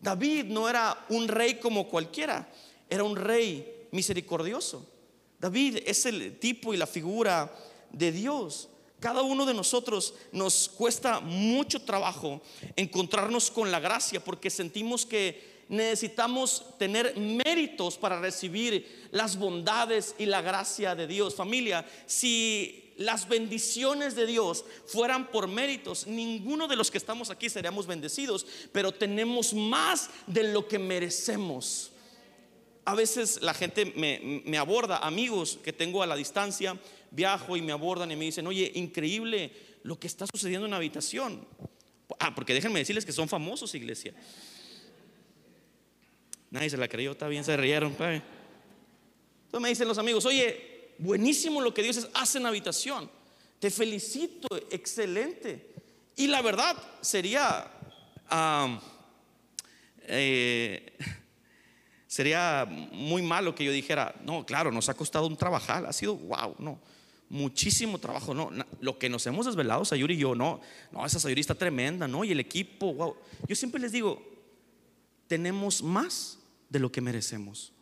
David 0.00 0.45
no 0.47 0.69
era 0.69 1.07
un 1.11 1.29
rey 1.29 1.57
como 1.57 1.88
cualquiera, 1.88 2.50
era 2.88 3.05
un 3.05 3.17
rey 3.17 3.88
misericordioso. 3.93 4.91
David 5.38 5.79
es 5.85 6.07
el 6.07 6.38
tipo 6.38 6.73
y 6.73 6.76
la 6.76 6.87
figura 6.87 7.55
de 7.93 8.12
Dios. 8.12 8.69
Cada 9.00 9.23
uno 9.23 9.45
de 9.45 9.55
nosotros 9.55 10.15
nos 10.33 10.69
cuesta 10.69 11.21
mucho 11.21 11.83
trabajo 11.83 12.41
encontrarnos 12.76 13.50
con 13.50 13.71
la 13.71 13.79
gracia 13.79 14.25
porque 14.25 14.49
sentimos 14.49 15.05
que 15.05 15.57
necesitamos 15.69 16.65
tener 16.79 17.17
méritos 17.17 17.97
para 17.97 18.21
recibir 18.21 19.09
las 19.11 19.37
bondades 19.37 20.15
y 20.19 20.26
la 20.26 20.41
gracia 20.41 20.95
de 20.95 21.07
Dios. 21.07 21.35
Familia, 21.35 21.85
si 22.07 22.93
las 22.97 23.29
bendiciones 23.29 24.15
de 24.15 24.26
Dios 24.26 24.65
fueran 24.87 25.31
por 25.31 25.49
méritos, 25.49 26.07
ninguno 26.07 26.67
de 26.67 26.76
los 26.76 26.91
que 26.91 26.99
estamos 26.99 27.31
aquí 27.31 27.50
seríamos 27.50 27.87
bendecidos, 27.87 28.47
pero 28.73 28.93
tenemos 28.93 29.53
más 29.53 30.11
de 30.26 30.45
lo 30.45 30.67
que 30.67 30.79
merecemos. 30.79 31.91
A 32.85 32.95
veces 32.95 33.43
la 33.43 33.53
gente 33.53 33.93
me, 33.97 34.43
me 34.45 34.59
aborda, 34.59 34.99
amigos 34.99 35.59
que 35.62 35.73
tengo 35.73 36.03
a 36.03 36.07
la 36.07 36.15
distancia, 36.15 36.79
viajo 37.16 37.56
y 37.56 37.62
me 37.62 37.73
abordan 37.73 38.11
y 38.11 38.16
me 38.16 38.26
dicen, 38.26 38.46
oye, 38.46 38.70
increíble 38.75 39.50
lo 39.82 39.99
que 39.99 40.06
está 40.06 40.26
sucediendo 40.26 40.66
en 40.66 40.70
la 40.70 40.76
habitación. 40.76 41.44
Ah, 42.20 42.35
porque 42.35 42.54
déjenme 42.54 42.78
decirles 42.78 43.04
que 43.04 43.12
son 43.12 43.28
famosos, 43.28 43.75
iglesia. 43.75 44.14
Nadie 46.50 46.70
se 46.70 46.76
la 46.76 46.87
creyó, 46.87 47.12
está 47.12 47.26
bien, 47.26 47.42
se 47.42 47.56
rieron. 47.56 47.92
Entonces 47.92 48.23
me 49.61 49.70
dicen 49.70 49.88
los 49.88 49.99
amigos, 49.99 50.25
oye, 50.26 50.92
buenísimo 50.99 51.61
lo 51.61 51.73
que 51.75 51.82
Dios 51.82 52.08
hace 52.14 52.38
en 52.38 52.44
la 52.44 52.50
habitación. 52.50 53.11
Te 53.58 53.70
felicito, 53.70 54.49
excelente. 54.70 55.75
Y 56.16 56.26
la 56.26 56.42
verdad 56.42 56.76
sería, 57.00 57.70
eh, 60.02 60.92
sería 62.06 62.66
muy 62.92 63.23
malo 63.23 63.54
que 63.54 63.64
yo 63.64 63.73
dijera, 63.73 64.14
no, 64.23 64.44
claro, 64.44 64.70
nos 64.70 64.88
ha 64.90 64.94
costado 64.94 65.26
un 65.26 65.37
trabajar, 65.37 65.87
ha 65.87 65.92
sido 65.92 66.16
wow, 66.16 66.54
no 66.58 66.96
muchísimo 67.28 67.99
trabajo, 67.99 68.35
no, 68.35 68.50
lo 68.80 68.99
que 68.99 69.09
nos 69.09 69.26
hemos 69.26 69.47
desvelado, 69.47 69.85
Sayuri 69.85 70.14
y 70.14 70.18
yo, 70.18 70.35
no, 70.35 70.61
no, 70.92 71.04
esa 71.04 71.18
Sayuri 71.18 71.40
está 71.40 71.54
tremenda, 71.54 72.06
¿no? 72.06 72.25
Y 72.25 72.33
el 72.33 72.40
equipo, 72.40 72.95
wow. 72.95 73.16
Yo 73.49 73.56
siempre 73.56 73.80
les 73.80 73.92
digo, 73.92 74.23
tenemos 75.26 75.83
más 75.83 76.38
de 76.68 76.78
lo 76.78 76.90
que 76.90 77.00
merecemos. 77.00 77.73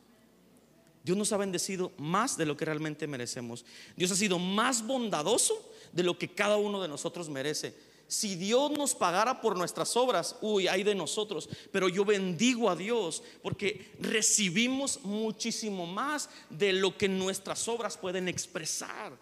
Dios 1.03 1.19
nos 1.19 1.33
ha 1.33 1.37
bendecido 1.37 1.93
más 1.99 2.39
de 2.39 2.47
lo 2.47 2.57
que 2.57 2.65
realmente 2.65 3.07
merecemos. 3.07 3.67
Dios 3.95 4.11
ha 4.11 4.17
sido 4.17 4.39
más 4.39 4.87
bondadoso 4.87 5.55
de 5.93 6.03
lo 6.03 6.19
que 6.19 6.33
cada 6.33 6.57
uno 6.57 6.81
de 6.81 6.89
nosotros 6.89 7.29
merece. 7.29 7.75
Si 8.07 8.37
Dios 8.37 8.71
nos 8.71 8.95
pagara 8.95 9.41
por 9.41 9.57
nuestras 9.57 9.97
obras, 9.97 10.37
uy, 10.41 10.67
hay 10.67 10.83
de 10.83 10.95
nosotros. 10.95 11.49
Pero 11.73 11.89
yo 11.89 12.05
bendigo 12.05 12.71
a 12.71 12.77
Dios 12.77 13.23
porque 13.43 13.93
recibimos 14.01 15.01
muchísimo 15.05 15.87
más 15.87 16.31
de 16.49 16.73
lo 16.73 16.97
que 16.97 17.09
nuestras 17.09 17.69
obras 17.69 17.99
pueden 17.99 18.29
expresar. 18.29 19.13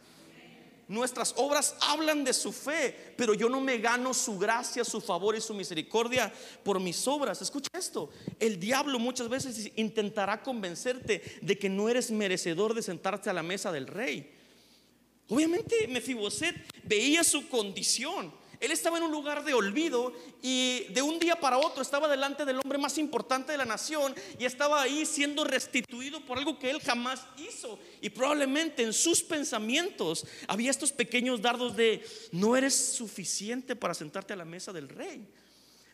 Nuestras 0.92 1.32
obras 1.38 1.74
hablan 1.80 2.22
de 2.22 2.34
su 2.34 2.52
fe, 2.52 3.14
pero 3.16 3.32
yo 3.32 3.48
no 3.48 3.62
me 3.62 3.78
gano 3.78 4.12
su 4.12 4.38
gracia, 4.38 4.84
su 4.84 5.00
favor 5.00 5.34
y 5.34 5.40
su 5.40 5.54
misericordia 5.54 6.30
por 6.62 6.78
mis 6.80 7.08
obras. 7.08 7.40
Escucha 7.40 7.70
esto, 7.72 8.10
el 8.38 8.60
diablo 8.60 8.98
muchas 8.98 9.30
veces 9.30 9.72
intentará 9.76 10.42
convencerte 10.42 11.22
de 11.40 11.58
que 11.58 11.70
no 11.70 11.88
eres 11.88 12.10
merecedor 12.10 12.74
de 12.74 12.82
sentarte 12.82 13.30
a 13.30 13.32
la 13.32 13.42
mesa 13.42 13.72
del 13.72 13.86
rey. 13.86 14.34
Obviamente 15.30 15.88
Mefiboset 15.88 16.56
veía 16.84 17.24
su 17.24 17.48
condición 17.48 18.30
él 18.62 18.70
estaba 18.70 18.96
en 18.96 19.02
un 19.02 19.10
lugar 19.10 19.44
de 19.44 19.54
olvido 19.54 20.12
y 20.40 20.84
de 20.90 21.02
un 21.02 21.18
día 21.18 21.34
para 21.34 21.58
otro 21.58 21.82
estaba 21.82 22.06
delante 22.06 22.44
del 22.44 22.60
hombre 22.60 22.78
más 22.78 22.96
importante 22.96 23.50
de 23.50 23.58
la 23.58 23.64
nación 23.64 24.14
y 24.38 24.44
estaba 24.44 24.80
ahí 24.80 25.04
siendo 25.04 25.42
restituido 25.42 26.24
por 26.24 26.38
algo 26.38 26.60
que 26.60 26.70
él 26.70 26.80
jamás 26.80 27.26
hizo. 27.36 27.76
Y 28.00 28.08
probablemente 28.10 28.84
en 28.84 28.92
sus 28.92 29.20
pensamientos 29.20 30.24
había 30.46 30.70
estos 30.70 30.92
pequeños 30.92 31.42
dardos 31.42 31.74
de, 31.74 32.06
no 32.30 32.56
eres 32.56 32.72
suficiente 32.72 33.74
para 33.74 33.94
sentarte 33.94 34.32
a 34.32 34.36
la 34.36 34.44
mesa 34.44 34.72
del 34.72 34.88
rey. 34.88 35.26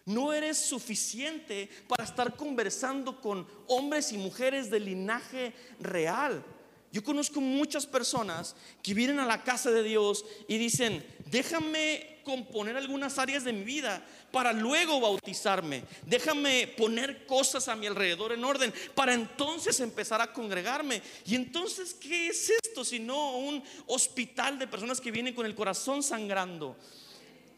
No 0.05 0.35
eres 0.35 0.59
suficiente 0.59 1.71
para 1.89 2.05
estar 2.05 2.37
conversando 2.37 3.19
con 3.19 3.47
hombres 3.67 4.13
y 4.13 4.19
mujeres 4.19 4.69
de 4.69 4.81
linaje 4.81 5.55
real. 5.81 6.45
Yo 6.93 7.05
conozco 7.05 7.41
muchas 7.41 7.87
personas 7.87 8.57
que 8.83 8.95
vienen 8.95 9.21
a 9.21 9.27
la 9.27 9.45
casa 9.45 9.71
de 9.71 9.83
Dios 9.83 10.25
y 10.49 10.57
dicen, 10.57 11.05
déjame 11.27 12.19
componer 12.25 12.77
algunas 12.77 13.19
áreas 13.19 13.45
de 13.45 13.53
mi 13.53 13.65
vida 13.65 14.05
para 14.31 14.53
luego 14.53 15.01
bautizarme. 15.01 15.85
Déjame 16.07 16.67
poner 16.77 17.27
cosas 17.27 17.69
a 17.69 17.77
mi 17.77 17.87
alrededor 17.87 18.33
en 18.33 18.45
orden 18.45 18.73
para 18.95 19.15
entonces 19.15 19.81
empezar 19.81 20.21
a 20.21 20.33
congregarme. 20.33 21.03
Y 21.27 21.35
entonces, 21.35 21.95
¿qué 21.95 22.29
es 22.29 22.51
esto 22.51 22.85
sino 22.85 23.39
un 23.39 23.63
hospital 23.87 24.59
de 24.59 24.67
personas 24.67 25.01
que 25.01 25.11
vienen 25.11 25.35
con 25.35 25.47
el 25.47 25.55
corazón 25.55 26.03
sangrando? 26.03 26.77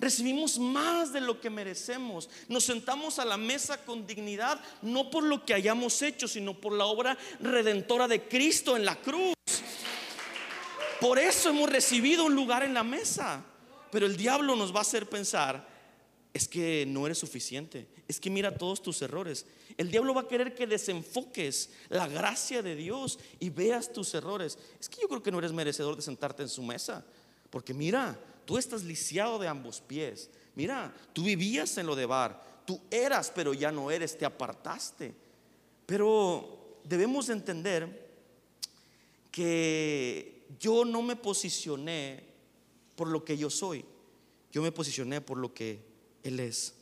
Recibimos 0.00 0.59
más 0.59 1.12
de 1.12 1.21
lo 1.21 1.40
que 1.40 1.50
merecemos. 1.50 2.28
Nos 2.49 2.64
sentamos 2.64 3.19
a 3.19 3.25
la 3.25 3.37
mesa 3.37 3.85
con 3.85 4.07
dignidad, 4.07 4.61
no 4.83 5.11
por 5.11 5.23
lo 5.23 5.45
que 5.45 5.54
hayamos 5.54 6.00
hecho, 6.02 6.26
sino 6.26 6.54
por 6.54 6.73
la 6.73 6.87
obra 6.87 7.16
redentora 7.40 8.09
de 8.09 8.26
Cristo 8.26 8.76
en 8.76 8.85
la 8.85 8.97
cruz. 8.97 9.35
Por 11.00 11.19
eso 11.19 11.50
hemos 11.50 11.71
recibido 11.71 12.25
un 12.25 12.35
lugar 12.35 12.62
en 12.62 12.75
la 12.75 12.83
mesa. 12.83 13.45
Pero 13.90 14.07
el 14.07 14.16
diablo 14.16 14.57
nos 14.57 14.73
va 14.73 14.78
a 14.78 14.83
hacer 14.83 15.09
pensar, 15.09 15.66
es 16.33 16.47
que 16.47 16.85
no 16.87 17.07
eres 17.07 17.19
suficiente, 17.19 17.88
es 18.07 18.21
que 18.21 18.30
mira 18.30 18.57
todos 18.57 18.83
tus 18.83 19.02
errores. 19.02 19.47
El 19.76 19.90
diablo 19.90 20.14
va 20.14 20.23
a 20.23 20.28
querer 20.28 20.54
que 20.54 20.66
desenfoques 20.66 21.71
la 21.88 22.07
gracia 22.07 22.62
de 22.62 22.76
Dios 22.76 23.19
y 23.40 23.50
veas 23.50 23.92
tus 23.92 24.14
errores. 24.14 24.59
Es 24.78 24.88
que 24.88 25.00
yo 25.02 25.09
creo 25.09 25.23
que 25.23 25.33
no 25.33 25.38
eres 25.38 25.52
merecedor 25.52 25.97
de 25.97 26.02
sentarte 26.02 26.42
en 26.42 26.49
su 26.49 26.62
mesa, 26.62 27.04
porque 27.50 27.75
mira, 27.75 28.16
tú 28.50 28.59
estás 28.59 28.83
lisiado 28.83 29.38
de 29.38 29.47
ambos 29.47 29.80
pies. 29.80 30.28
Mira, 30.57 30.92
tú 31.12 31.23
vivías 31.23 31.78
en 31.78 31.87
lo 31.87 31.95
de 31.95 32.04
bar, 32.04 32.64
tú 32.66 32.80
eras, 32.90 33.30
pero 33.33 33.54
ya 33.54 33.71
no 33.71 33.92
eres, 33.92 34.19
te 34.19 34.25
apartaste. 34.25 35.14
Pero 35.87 36.80
debemos 36.83 37.28
entender 37.28 38.11
que 39.30 40.49
yo 40.59 40.85
no 40.85 41.00
me 41.00 41.14
posicioné 41.14 42.25
por 42.97 43.07
lo 43.07 43.25
que 43.25 43.38
yo 43.38 43.50
soy, 43.50 43.85
yo 44.50 44.62
me 44.62 44.73
posicioné 44.73 45.21
por 45.21 45.38
lo 45.38 45.54
que 45.54 45.85
Él 46.25 46.40
es. 46.40 46.75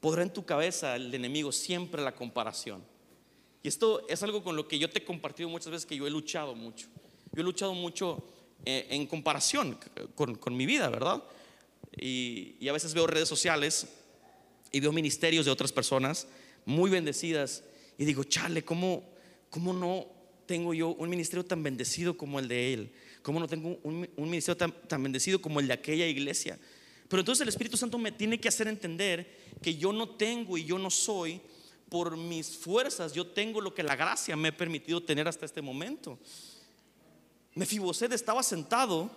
Podrá 0.00 0.22
en 0.22 0.32
tu 0.32 0.46
cabeza 0.46 0.96
el 0.96 1.14
enemigo 1.14 1.52
siempre 1.52 2.00
la 2.00 2.14
comparación. 2.14 2.82
Y 3.62 3.68
esto 3.68 4.08
es 4.08 4.22
algo 4.22 4.42
con 4.42 4.56
lo 4.56 4.66
que 4.66 4.78
yo 4.78 4.88
te 4.88 5.00
he 5.00 5.04
compartido 5.04 5.50
muchas 5.50 5.70
veces 5.70 5.84
que 5.84 5.96
yo 5.96 6.06
he 6.06 6.10
luchado 6.10 6.54
mucho. 6.54 6.86
Yo 7.30 7.42
he 7.42 7.44
luchado 7.44 7.74
mucho 7.74 8.24
en 8.64 9.06
comparación 9.06 9.78
con, 10.14 10.56
mi 10.56 10.66
vida, 10.66 10.88
¿verdad? 10.90 11.22
Y, 11.96 12.56
y, 12.60 12.68
a 12.68 12.72
veces 12.72 12.94
veo 12.94 13.06
redes 13.06 13.28
sociales 13.28 13.88
y 14.72 14.80
veo 14.80 14.92
ministerios 14.92 15.46
de 15.46 15.52
otras 15.52 15.72
personas 15.72 16.26
muy 16.64 16.90
bendecidas 16.90 17.64
y 17.96 18.04
digo, 18.04 18.24
chale, 18.24 18.64
¿cómo, 18.64 19.04
cómo 19.50 19.72
no 19.72 20.06
tengo 20.46 20.72
yo 20.72 20.88
un 20.88 21.10
ministerio 21.10 21.44
tan 21.44 21.62
bendecido 21.62 22.16
como 22.16 22.38
el 22.38 22.48
de 22.48 22.74
él? 22.74 22.92
¿Cómo 23.22 23.40
no 23.40 23.48
tengo 23.48 23.78
un, 23.82 24.08
ministerio 24.16 24.56
tan, 24.56 24.72
tan 24.86 25.02
bendecido 25.02 25.40
como 25.40 25.60
el 25.60 25.66
de 25.66 25.74
aquella 25.74 26.06
iglesia? 26.06 26.58
Pero 27.08 27.20
entonces 27.20 27.42
el 27.42 27.48
Espíritu 27.48 27.76
Santo 27.76 27.98
me 27.98 28.12
tiene 28.12 28.38
que 28.38 28.48
hacer 28.48 28.68
entender 28.68 29.28
que 29.62 29.76
yo 29.76 29.92
no 29.92 30.10
tengo 30.10 30.56
y 30.56 30.64
yo 30.64 30.78
no 30.78 30.90
soy 30.90 31.40
por 31.88 32.16
mis 32.16 32.56
fuerzas, 32.56 33.14
yo 33.14 33.26
tengo 33.26 33.60
lo 33.60 33.74
que 33.74 33.82
la 33.82 33.96
gracia 33.96 34.36
me 34.36 34.48
ha 34.48 34.56
permitido 34.56 35.02
tener 35.02 35.26
hasta 35.26 35.46
este 35.46 35.62
momento. 35.62 36.18
Mefiboset 37.58 38.12
estaba 38.12 38.44
sentado 38.44 39.10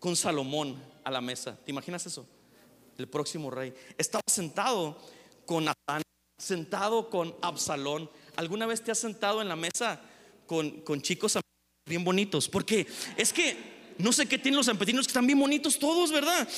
con 0.00 0.16
Salomón 0.16 0.82
a 1.04 1.10
la 1.10 1.20
mesa. 1.20 1.58
¿Te 1.62 1.70
imaginas 1.72 2.06
eso? 2.06 2.26
El 2.96 3.06
próximo 3.06 3.50
rey. 3.50 3.74
Estaba 3.98 4.22
sentado 4.26 4.98
con 5.44 5.66
Natán, 5.66 6.00
sentado 6.38 7.10
con 7.10 7.34
Absalón. 7.42 8.10
¿Alguna 8.36 8.64
vez 8.64 8.82
te 8.82 8.92
has 8.92 8.98
sentado 8.98 9.42
en 9.42 9.48
la 9.48 9.56
mesa 9.56 10.00
con, 10.46 10.80
con 10.80 11.02
chicos 11.02 11.38
bien 11.86 12.02
bonitos? 12.02 12.48
Porque 12.48 12.86
es 13.14 13.30
que 13.30 13.94
no 13.98 14.10
sé 14.10 14.24
qué 14.24 14.38
tienen 14.38 14.56
los 14.56 14.66
zampetinos 14.66 15.06
que 15.06 15.10
están 15.10 15.26
bien 15.26 15.38
bonitos 15.38 15.78
todos, 15.78 16.10
¿verdad? 16.10 16.48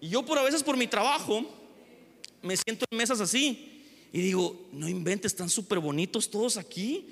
Y 0.00 0.10
yo 0.10 0.24
por 0.24 0.38
a 0.38 0.44
veces 0.44 0.62
por 0.62 0.76
mi 0.76 0.86
trabajo 0.86 1.44
me 2.40 2.56
siento 2.56 2.84
en 2.88 2.98
mesas 2.98 3.20
así 3.20 3.84
y 4.12 4.20
digo, 4.20 4.68
no 4.70 4.88
inventes, 4.88 5.32
están 5.32 5.50
súper 5.50 5.80
bonitos 5.80 6.30
todos 6.30 6.56
aquí. 6.56 7.08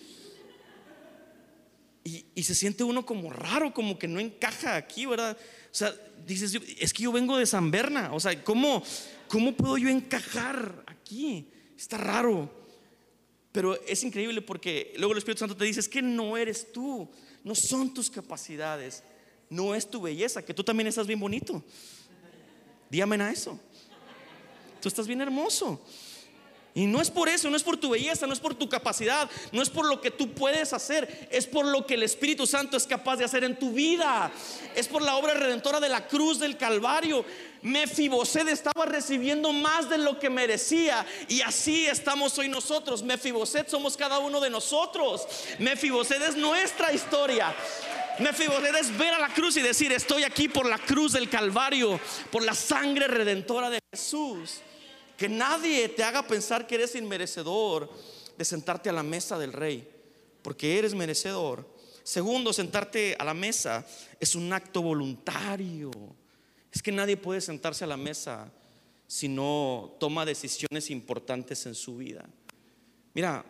Y, 2.35 2.43
se 2.43 2.55
siente 2.55 2.85
uno 2.85 3.05
como 3.05 3.31
raro, 3.31 3.75
como 3.75 3.99
que 3.99 4.09
no 4.09 4.21
encaja 4.21 4.77
aquí, 4.77 5.05
¿verdad? 5.05 5.37
O 5.71 5.75
sea, 5.75 5.95
dices, 6.27 6.59
es 6.79 6.93
que 6.93 7.03
yo 7.03 7.13
vengo 7.13 7.37
de 7.37 7.45
San 7.45 7.71
Berna, 7.71 8.11
o 8.13 8.21
sea, 8.21 8.43
¿cómo, 8.43 8.83
¿cómo 9.29 9.55
puedo 9.55 9.77
yo 9.77 9.89
encajar 9.89 10.85
aquí? 10.87 11.49
Está 11.77 11.99
raro. 11.99 12.51
Pero 13.53 13.81
es 13.87 14.03
increíble 14.05 14.41
porque 14.41 14.95
luego 14.97 15.13
el 15.13 15.19
Espíritu 15.19 15.41
Santo 15.41 15.57
te 15.57 15.65
dice, 15.65 15.81
es 15.81 15.89
que 15.89 16.01
no 16.01 16.37
eres 16.37 16.73
tú, 16.73 17.09
no 17.45 17.55
son 17.55 17.93
tus 17.93 18.09
capacidades, 18.09 19.03
no 19.51 19.75
es 19.75 19.89
tu 19.89 20.01
belleza, 20.01 20.45
que 20.45 20.55
tú 20.55 20.63
también 20.63 20.87
estás 20.87 21.07
bien 21.07 21.21
bonito. 21.21 21.63
Dígame 22.91 23.17
a 23.23 23.31
eso. 23.31 23.59
Tú 24.81 24.89
estás 24.89 25.07
bien 25.07 25.21
hermoso. 25.21 25.85
Y 26.79 26.87
no 26.87 27.01
es 27.01 27.11
por 27.11 27.29
eso, 27.29 27.51
no 27.51 27.57
es 27.57 27.65
por 27.65 27.77
tu 27.77 27.91
belleza, 27.91 28.29
no 28.29 28.33
es 28.33 28.39
por 28.39 28.55
tu 28.55 28.69
capacidad, 28.69 29.29
no 29.51 29.63
es 29.63 29.69
por 29.69 29.85
lo 29.85 30.01
que 30.01 30.13
tú 30.13 30.31
puedes 30.31 30.73
hacer, 30.73 31.27
es 31.33 31.45
por 31.45 31.67
lo 31.67 31.85
que 31.85 31.95
el 31.95 32.05
Espíritu 32.05 32.47
Santo 32.47 32.77
es 32.77 32.87
capaz 32.87 33.17
de 33.17 33.25
hacer 33.25 33.43
en 33.43 33.59
tu 33.59 33.73
vida. 33.73 34.31
Es 34.77 34.87
por 34.87 35.03
la 35.03 35.17
obra 35.17 35.35
redentora 35.35 35.81
de 35.81 35.89
la 35.89 36.07
cruz 36.07 36.39
del 36.39 36.57
Calvario. 36.57 37.25
Mefiboset 37.63 38.47
estaba 38.47 38.87
recibiendo 38.87 39.53
más 39.53 39.91
de 39.91 39.99
lo 39.99 40.21
que 40.21 40.31
merecía 40.31 41.05
y 41.27 41.41
así 41.41 41.85
estamos 41.87 42.39
hoy 42.39 42.49
nosotros. 42.49 43.03
Mefiboset 43.03 43.69
somos 43.69 43.97
cada 43.97 44.21
uno 44.21 44.39
de 44.39 44.49
nosotros. 44.49 45.27
Mefiboset 45.59 46.23
es 46.23 46.37
nuestra 46.37 46.93
historia. 46.93 47.53
Mefiboset 48.21 48.77
es 48.77 48.97
ver 48.97 49.15
a 49.15 49.19
la 49.19 49.35
cruz 49.35 49.57
y 49.57 49.63
decir, 49.63 49.91
estoy 49.91 50.23
aquí 50.23 50.49
por 50.49 50.65
la 50.65 50.79
cruz 50.79 51.11
del 51.15 51.29
Calvario, 51.29 51.99
por 52.31 52.45
la 52.45 52.55
sangre 52.55 53.09
redentora 53.09 53.69
de 53.69 53.81
Jesús. 53.93 54.61
Que 55.19 55.29
nadie 55.29 55.89
te 55.89 56.05
haga 56.05 56.27
pensar 56.27 56.67
que 56.69 56.77
eres 56.77 56.95
inmerecedor 56.95 57.91
de 58.39 58.45
sentarte 58.45 58.89
a 58.89 58.93
la 58.93 59.03
mesa 59.03 59.37
del 59.37 59.53
rey, 59.53 59.87
porque 60.43 60.79
eres 60.79 60.95
merecedor. 60.95 61.69
Segundo, 62.05 62.53
sentarte 62.53 63.17
a 63.19 63.25
la 63.25 63.35
mesa 63.35 63.85
es 64.21 64.37
un 64.37 64.53
acto 64.53 64.81
voluntario. 64.81 65.91
Es 66.73 66.81
que 66.81 66.93
nadie 66.93 67.17
puede 67.17 67.41
sentarse 67.41 67.83
a 67.83 67.89
la 67.89 67.97
mesa 67.97 68.51
si 69.09 69.27
no 69.27 69.97
toma 69.99 70.25
decisiones 70.25 70.89
importantes 70.89 71.67
en 71.67 71.75
su 71.75 71.97
vida. 71.97 72.25
Mira, 73.13 73.45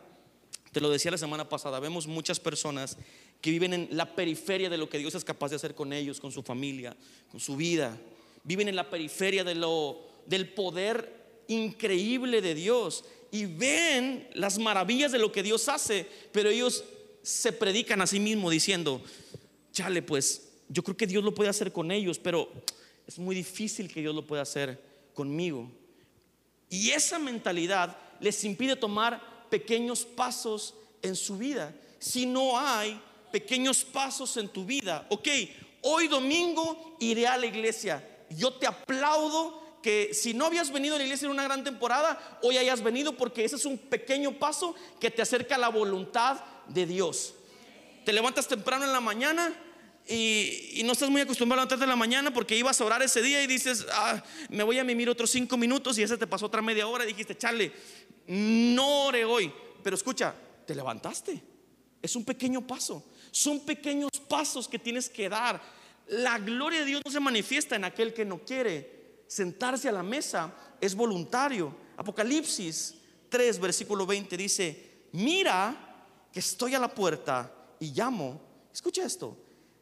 te 0.73 0.81
lo 0.81 0.89
decía 0.89 1.11
la 1.11 1.19
semana 1.19 1.51
pasada, 1.51 1.81
vemos 1.81 2.07
muchas 2.07 2.41
personas 2.41 2.97
que 3.43 3.51
viven 3.51 3.75
en 3.75 3.89
la 3.91 4.15
periferia 4.15 4.71
de 4.71 4.79
lo 4.79 4.89
que 4.89 4.99
Dios 4.99 5.15
es 5.15 5.25
capaz 5.25 5.51
de 5.51 5.57
hacer 5.57 5.75
con 5.75 5.93
ellos, 5.93 6.19
con 6.19 6.33
su 6.33 6.43
familia, 6.43 6.97
con 7.31 7.41
su 7.41 7.57
vida. 7.57 7.99
Viven 8.43 8.69
en 8.69 8.77
la 8.77 8.89
periferia 8.89 9.45
del 9.45 10.49
poder 10.55 11.18
increíble 11.49 12.41
de 12.41 12.55
Dios 12.55 13.05
y 13.31 13.47
ven 13.47 14.29
las 14.35 14.59
maravillas 14.59 15.13
de 15.13 15.19
lo 15.19 15.33
que 15.33 15.43
Dios 15.43 15.69
hace, 15.69 16.07
pero 16.33 16.49
ellos 16.49 16.85
se 17.23 17.53
predican 17.53 18.01
a 18.01 18.07
sí 18.07 18.21
mismos 18.21 18.53
diciendo, 18.53 19.03
chale, 19.73 20.03
pues 20.03 20.49
yo 20.69 20.83
creo 20.83 20.97
que 20.97 21.07
Dios 21.07 21.25
lo 21.25 21.35
puede 21.35 21.51
hacer 21.51 21.73
con 21.73 21.91
ellos, 21.91 22.19
pero 22.19 22.51
es 23.07 23.19
muy 23.19 23.35
difícil 23.35 23.93
que 23.93 24.01
Dios 24.01 24.15
lo 24.15 24.27
pueda 24.27 24.43
hacer 24.43 24.81
conmigo. 25.15 25.71
Y 26.71 26.91
esa 26.91 27.19
mentalidad 27.19 27.97
les 28.21 28.45
impide 28.45 28.77
tomar 28.77 29.49
pequeños 29.51 30.05
pasos 30.05 30.75
en 31.03 31.17
su 31.17 31.39
vida. 31.39 31.75
Si 31.99 32.27
no 32.27 32.59
hay 32.59 33.01
pequeños 33.31 33.85
pasos 33.85 34.37
en 34.37 34.49
tu 34.49 34.65
vida. 34.65 35.07
Ok, 35.11 35.29
hoy 35.83 36.09
domingo 36.09 36.97
iré 37.01 37.27
a 37.27 37.37
la 37.37 37.47
iglesia. 37.47 38.07
Yo 38.31 38.53
te 38.55 38.67
aplaudo 38.67 39.68
que 39.83 40.13
si 40.13 40.35
no 40.35 40.47
habías 40.47 40.73
venido 40.73 40.95
a 40.95 40.99
la 40.99 41.05
iglesia 41.05 41.27
en 41.27 41.33
una 41.33 41.45
gran 41.45 41.65
temporada, 41.65 42.39
hoy 42.43 42.59
hayas 42.59 42.83
venido 42.83 43.17
porque 43.17 43.45
ese 43.45 43.57
es 43.57 43.65
un 43.65 43.79
pequeño 43.79 44.39
paso 44.39 44.75
que 45.01 45.11
te 45.11 45.23
acerca 45.23 45.55
a 45.55 45.59
la 45.59 45.69
voluntad 45.69 46.41
de 46.69 46.87
Dios. 46.87 47.35
Te 48.05 48.13
levantas 48.13 48.49
temprano 48.49 48.85
en 48.85 48.93
la 48.93 49.01
mañana 49.01 49.55
y, 50.09 50.81
no 50.85 50.93
estás 50.93 51.11
muy 51.11 51.21
acostumbrado 51.21 51.61
a 51.61 51.65
levantarte 51.65 51.85
en 51.85 51.91
la 51.91 51.97
mañana 51.97 52.33
porque 52.33 52.57
ibas 52.57 52.81
a 52.81 52.85
orar 52.85 53.03
ese 53.03 53.21
día 53.21 53.43
y 53.43 53.47
dices, 53.47 53.87
ah, 53.93 54.23
me 54.49 54.63
voy 54.63 54.79
a 54.79 54.85
mimir 54.85 55.11
otros 55.11 55.31
cinco 55.31 55.57
minutos 55.57 55.99
y 55.99 56.03
ese 56.03 56.17
te 56.17 56.27
pasó 56.27 56.47
otra 56.47 56.63
media 56.63 56.89
hora 56.89 57.05
y 57.05 57.09
dijiste, 57.09 57.37
chale, 57.37 57.73
no 58.27 59.05
ore 59.05 59.25
hoy. 59.25 59.53
Pero 59.83 59.95
escucha, 59.95 60.35
te 60.67 60.75
levantaste. 60.75 61.43
Es 62.01 62.17
un 62.17 62.25
pequeño 62.25 62.67
paso. 62.67 63.05
Son 63.31 63.61
pequeños 63.61 64.11
pasos 64.29 64.67
que 64.69 64.79
tienes 64.79 65.11
que 65.11 65.29
dar. 65.29 65.61
La 66.09 66.39
gloria 66.39 66.81
de 66.81 66.87
Dios 66.87 67.03
no 67.05 67.11
se 67.11 67.21
manifiesta 67.21 67.77
en 67.77 67.85
aquel 67.85 68.15
que 68.15 68.25
no 68.25 68.39
quiere. 68.39 68.98
Sentarse 69.29 69.91
a 69.91 69.93
la 69.93 70.03
mesa 70.03 70.51
es 70.81 70.95
voluntario. 70.95 71.73
Apocalipsis 71.99 72.95
3, 73.29 73.61
versículo 73.61 74.07
20 74.07 74.37
dice, 74.39 74.91
mira 75.13 76.07
que 76.33 76.41
estoy 76.41 76.75
a 76.75 76.79
la 76.79 76.89
puerta 76.89 77.53
y 77.79 77.93
llamo. 77.93 78.41
Escucha 78.73 79.05
esto. 79.05 79.37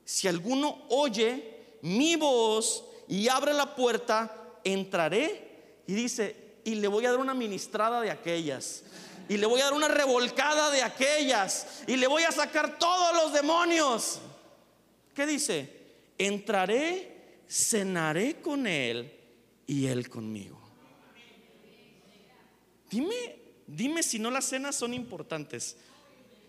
Si 0.05 0.27
alguno 0.27 0.87
oye 0.91 1.79
mi 1.83 2.17
voz 2.17 2.85
y 3.09 3.29
abre 3.29 3.55
la 3.55 3.75
puerta, 3.75 4.59
entraré 4.65 5.83
y 5.87 5.95
dice, 5.95 6.61
y 6.65 6.75
le 6.75 6.89
voy 6.89 7.07
a 7.07 7.11
dar 7.13 7.21
una 7.21 7.35
ministrada 7.35 8.01
de 8.01 8.11
aquellas 8.11 8.83
y 9.29 9.37
le 9.37 9.47
voy 9.47 9.61
a 9.61 9.65
dar 9.65 9.75
una 9.75 9.89
revolcada 9.89 10.71
de 10.71 10.83
aquellas 10.83 11.83
y 11.87 11.97
le 11.97 12.09
voy 12.09 12.25
a 12.25 12.33
sacar 12.33 12.79
todos 12.79 13.15
los 13.15 13.33
demonios. 13.33 14.19
¿Qué 15.15 15.25
dice? 15.25 15.71
Entraré, 16.19 17.43
cenaré 17.49 18.41
con 18.41 18.67
él 18.67 19.13
y 19.67 19.87
él 19.87 20.09
conmigo. 20.09 20.61
Dime, 22.91 23.39
dime 23.67 24.03
si 24.03 24.19
no 24.19 24.31
las 24.31 24.45
cenas 24.47 24.77
son 24.77 24.95
importantes. 24.95 25.77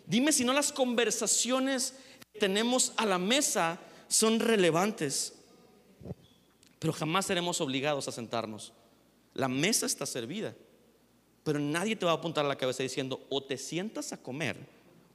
Dime 0.06 0.32
si 0.32 0.45
no 0.45 0.53
las 0.53 0.71
conversaciones 0.71 1.95
que 2.34 2.39
tenemos 2.39 2.93
a 2.97 3.06
la 3.06 3.17
mesa 3.17 3.80
son 4.08 4.39
relevantes. 4.39 5.34
Pero 6.80 6.93
jamás 6.93 7.25
seremos 7.25 7.60
obligados 7.60 8.08
a 8.08 8.12
sentarnos. 8.12 8.73
La 9.34 9.47
mesa 9.47 9.86
está 9.86 10.06
servida. 10.06 10.56
Pero 11.43 11.60
nadie 11.60 11.95
te 11.95 12.06
va 12.06 12.12
a 12.12 12.15
apuntar 12.15 12.45
a 12.45 12.47
la 12.47 12.58
cabeza 12.58 12.84
diciendo, 12.84 13.25
o 13.30 13.43
te 13.43 13.58
sientas 13.58 14.13
a 14.13 14.21
comer 14.21 14.58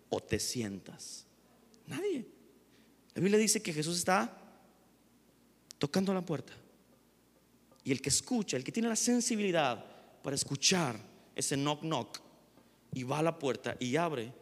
o 0.09 0.21
te 0.21 0.39
sientas. 0.39 1.25
Nadie. 1.87 2.27
La 3.15 3.21
Biblia 3.21 3.39
dice 3.39 3.63
que 3.63 3.73
Jesús 3.73 3.99
está 3.99 4.31
tocando 5.79 6.13
la 6.13 6.21
puerta. 6.21 6.53
Y 7.85 7.93
el 7.93 8.01
que 8.01 8.11
escucha, 8.11 8.57
el 8.57 8.65
que 8.65 8.73
tiene 8.73 8.89
la 8.89 8.97
sensibilidad 8.97 9.85
para 10.23 10.37
escuchar 10.37 10.97
ese 11.35 11.57
knock 11.57 11.81
knock 11.83 12.21
y 12.95 13.03
va 13.03 13.19
a 13.19 13.23
la 13.23 13.39
puerta 13.39 13.77
y 13.81 13.97
abre, 13.97 14.33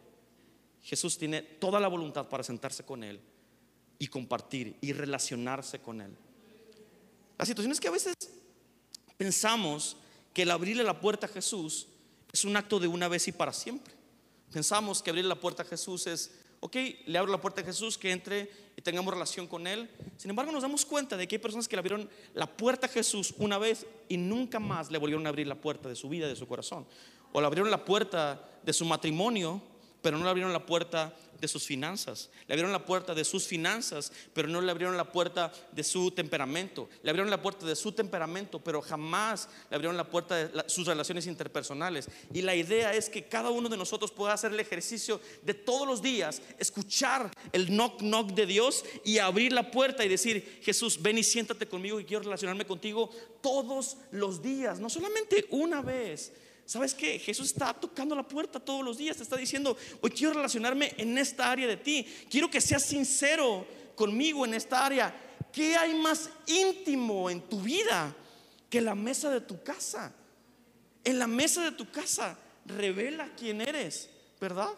Jesús 0.83 1.17
tiene 1.17 1.41
toda 1.41 1.79
la 1.79 1.87
voluntad 1.87 2.27
para 2.27 2.43
sentarse 2.43 2.83
con 2.83 3.03
él 3.03 3.19
y 3.99 4.07
compartir 4.07 4.77
y 4.81 4.93
relacionarse 4.93 5.79
con 5.79 6.01
él. 6.01 6.11
La 7.37 7.45
situación 7.45 7.71
es 7.71 7.79
que 7.79 7.87
a 7.87 7.91
veces 7.91 8.15
pensamos 9.17 9.97
que 10.33 10.43
el 10.43 10.51
abrirle 10.51 10.83
la 10.83 10.99
puerta 10.99 11.27
a 11.27 11.29
Jesús 11.29 11.87
es 12.31 12.45
un 12.45 12.55
acto 12.55 12.79
de 12.79 12.87
una 12.87 13.07
vez 13.07 13.27
y 13.27 13.31
para 13.31 13.53
siempre. 13.53 13.93
Pensamos 14.51 15.01
que 15.01 15.09
abrirle 15.09 15.29
la 15.29 15.39
puerta 15.39 15.63
a 15.63 15.65
Jesús 15.65 16.07
es, 16.07 16.31
ok, 16.61 16.75
le 17.05 17.17
abro 17.17 17.31
la 17.31 17.41
puerta 17.41 17.61
a 17.61 17.63
Jesús, 17.65 17.97
que 17.97 18.11
entre 18.11 18.49
y 18.77 18.81
tengamos 18.81 19.13
relación 19.13 19.47
con 19.47 19.67
Él. 19.67 19.89
Sin 20.15 20.29
embargo, 20.29 20.51
nos 20.51 20.61
damos 20.61 20.85
cuenta 20.85 21.17
de 21.17 21.27
que 21.27 21.35
hay 21.35 21.41
personas 21.41 21.67
que 21.67 21.75
le 21.75 21.79
abrieron 21.79 22.09
la 22.33 22.47
puerta 22.47 22.87
a 22.87 22.89
Jesús 22.89 23.33
una 23.37 23.57
vez 23.57 23.85
y 24.07 24.17
nunca 24.17 24.59
más 24.59 24.89
le 24.89 24.97
volvieron 24.97 25.25
a 25.25 25.29
abrir 25.29 25.47
la 25.47 25.55
puerta 25.55 25.89
de 25.89 25.95
su 25.95 26.07
vida, 26.07 26.27
de 26.27 26.35
su 26.35 26.47
corazón. 26.47 26.85
O 27.33 27.41
le 27.41 27.47
abrieron 27.47 27.69
la 27.71 27.83
puerta 27.83 28.47
de 28.63 28.73
su 28.73 28.85
matrimonio, 28.85 29.61
pero 30.01 30.17
no 30.17 30.23
le 30.23 30.29
abrieron 30.29 30.53
la 30.53 30.65
puerta 30.65 31.13
de 31.41 31.47
sus 31.47 31.65
finanzas. 31.65 32.29
Le 32.47 32.53
abrieron 32.53 32.71
la 32.71 32.85
puerta 32.85 33.15
de 33.15 33.25
sus 33.25 33.47
finanzas, 33.47 34.13
pero 34.33 34.47
no 34.47 34.61
le 34.61 34.71
abrieron 34.71 34.95
la 34.95 35.11
puerta 35.11 35.51
de 35.71 35.83
su 35.83 36.11
temperamento. 36.11 36.87
Le 37.01 37.09
abrieron 37.09 37.31
la 37.31 37.41
puerta 37.41 37.65
de 37.65 37.75
su 37.75 37.91
temperamento, 37.91 38.59
pero 38.59 38.79
jamás 38.81 39.49
le 39.69 39.75
abrieron 39.75 39.97
la 39.97 40.07
puerta 40.07 40.35
de 40.35 40.69
sus 40.69 40.85
relaciones 40.85 41.25
interpersonales. 41.25 42.07
Y 42.31 42.43
la 42.43 42.55
idea 42.55 42.93
es 42.93 43.09
que 43.09 43.25
cada 43.25 43.49
uno 43.49 43.67
de 43.67 43.75
nosotros 43.75 44.11
pueda 44.11 44.33
hacer 44.33 44.53
el 44.53 44.59
ejercicio 44.59 45.19
de 45.41 45.55
todos 45.55 45.87
los 45.87 46.01
días, 46.01 46.41
escuchar 46.59 47.31
el 47.51 47.67
knock 47.67 47.99
knock 48.01 48.31
de 48.33 48.45
Dios 48.45 48.85
y 49.03 49.17
abrir 49.17 49.51
la 49.51 49.71
puerta 49.71 50.05
y 50.05 50.09
decir, 50.09 50.59
Jesús, 50.61 51.01
ven 51.01 51.17
y 51.17 51.23
siéntate 51.23 51.67
conmigo 51.67 51.99
y 51.99 52.05
quiero 52.05 52.23
relacionarme 52.23 52.65
contigo 52.65 53.09
todos 53.41 53.97
los 54.11 54.43
días, 54.43 54.79
no 54.79 54.89
solamente 54.91 55.47
una 55.49 55.81
vez 55.81 56.31
¿Sabes 56.71 56.93
qué? 56.93 57.19
Jesús 57.19 57.47
está 57.47 57.73
tocando 57.73 58.15
la 58.15 58.25
puerta 58.25 58.57
todos 58.57 58.81
los 58.81 58.97
días, 58.97 59.17
te 59.17 59.23
está 59.23 59.35
diciendo, 59.35 59.75
hoy 59.99 60.09
quiero 60.11 60.35
relacionarme 60.35 60.93
en 60.95 61.17
esta 61.17 61.51
área 61.51 61.67
de 61.67 61.75
ti, 61.75 62.07
quiero 62.29 62.49
que 62.49 62.61
seas 62.61 62.85
sincero 62.85 63.67
conmigo 63.93 64.45
en 64.45 64.53
esta 64.53 64.85
área. 64.85 65.13
¿Qué 65.51 65.75
hay 65.75 65.93
más 65.95 66.29
íntimo 66.47 67.29
en 67.29 67.41
tu 67.41 67.59
vida 67.59 68.15
que 68.69 68.79
la 68.79 68.95
mesa 68.95 69.29
de 69.29 69.41
tu 69.41 69.61
casa? 69.61 70.15
En 71.03 71.19
la 71.19 71.27
mesa 71.27 71.61
de 71.61 71.73
tu 71.73 71.91
casa 71.91 72.39
revela 72.65 73.29
quién 73.35 73.59
eres, 73.59 74.09
¿verdad? 74.39 74.69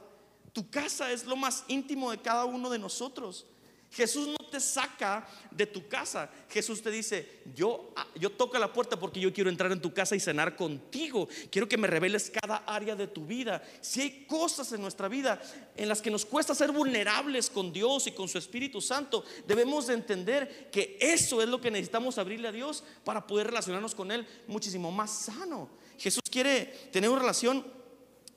Tu 0.52 0.68
casa 0.72 1.12
es 1.12 1.26
lo 1.26 1.36
más 1.36 1.64
íntimo 1.68 2.10
de 2.10 2.20
cada 2.20 2.46
uno 2.46 2.72
de 2.72 2.80
nosotros. 2.80 3.46
Jesús 3.94 4.28
no 4.28 4.48
te 4.50 4.60
saca 4.60 5.28
de 5.52 5.68
tu 5.68 5.88
casa. 5.88 6.28
Jesús 6.50 6.82
te 6.82 6.90
dice, 6.90 7.44
yo, 7.54 7.92
ah, 7.96 8.08
yo 8.16 8.32
toco 8.32 8.58
la 8.58 8.74
puerta 8.74 8.98
porque 9.00 9.20
yo 9.20 9.32
quiero 9.32 9.52
entrar 9.52 9.72
en 9.72 9.82
tu 9.82 9.94
casa 9.94 10.16
y 10.16 10.20
cenar 10.20 10.56
contigo. 10.56 11.28
Quiero 11.52 11.70
que 11.70 11.78
me 11.78 11.88
reveles 11.88 12.32
cada 12.32 12.58
área 12.66 12.96
de 12.96 13.06
tu 13.06 13.28
vida. 13.28 13.62
Si 13.82 14.02
hay 14.02 14.26
cosas 14.26 14.72
en 14.74 14.82
nuestra 14.82 15.08
vida 15.08 15.40
en 15.76 15.88
las 15.88 16.02
que 16.02 16.10
nos 16.10 16.26
cuesta 16.26 16.56
ser 16.56 16.72
vulnerables 16.72 17.52
con 17.52 17.72
Dios 17.72 18.08
y 18.08 18.14
con 18.14 18.28
su 18.28 18.40
Espíritu 18.40 18.82
Santo, 18.82 19.24
debemos 19.46 19.86
de 19.86 19.94
entender 19.94 20.70
que 20.72 20.98
eso 21.00 21.44
es 21.44 21.48
lo 21.48 21.62
que 21.62 21.70
necesitamos 21.70 22.18
abrirle 22.18 22.48
a 22.48 22.52
Dios 22.52 22.84
para 23.04 23.28
poder 23.28 23.48
relacionarnos 23.48 23.94
con 23.94 24.12
Él 24.12 24.26
muchísimo 24.48 24.92
más 24.92 25.12
sano. 25.12 25.70
Jesús 26.00 26.24
quiere 26.32 26.90
tener 26.92 27.12
una 27.12 27.22
relación 27.22 27.64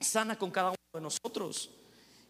sana 0.01 0.39
con 0.39 0.51
cada 0.51 0.69
uno 0.69 0.77
de 0.93 1.01
nosotros. 1.01 1.71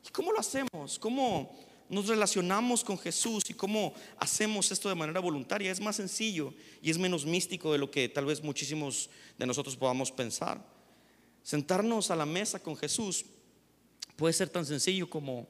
¿Y 0.07 0.11
cómo 0.11 0.31
lo 0.31 0.39
hacemos? 0.39 0.97
¿Cómo? 1.01 1.67
Nos 1.89 2.09
relacionamos 2.09 2.83
con 2.83 2.99
Jesús 2.99 3.45
y 3.49 3.55
cómo 3.55 3.95
hacemos 4.19 4.71
esto 4.73 4.89
de 4.89 4.95
manera 4.95 5.21
voluntaria. 5.21 5.71
Es 5.71 5.81
más 5.81 5.97
sencillo 5.97 6.53
y 6.83 6.91
es 6.91 6.99
menos 6.99 7.25
místico 7.25 7.73
de 7.73 7.79
lo 7.79 7.91
que 7.91 8.09
tal 8.09 8.25
vez 8.25 8.43
muchísimos 8.43 9.09
de 9.39 9.47
nosotros 9.47 9.77
podamos 9.77 10.11
pensar. 10.11 10.65
Sentarnos 11.43 12.11
a 12.11 12.17
la 12.17 12.27
mesa 12.27 12.61
con 12.61 12.77
Jesús 12.77 13.25
puede 14.17 14.33
ser 14.33 14.49
tan 14.49 14.67
sencillo 14.67 15.09
como 15.09 15.47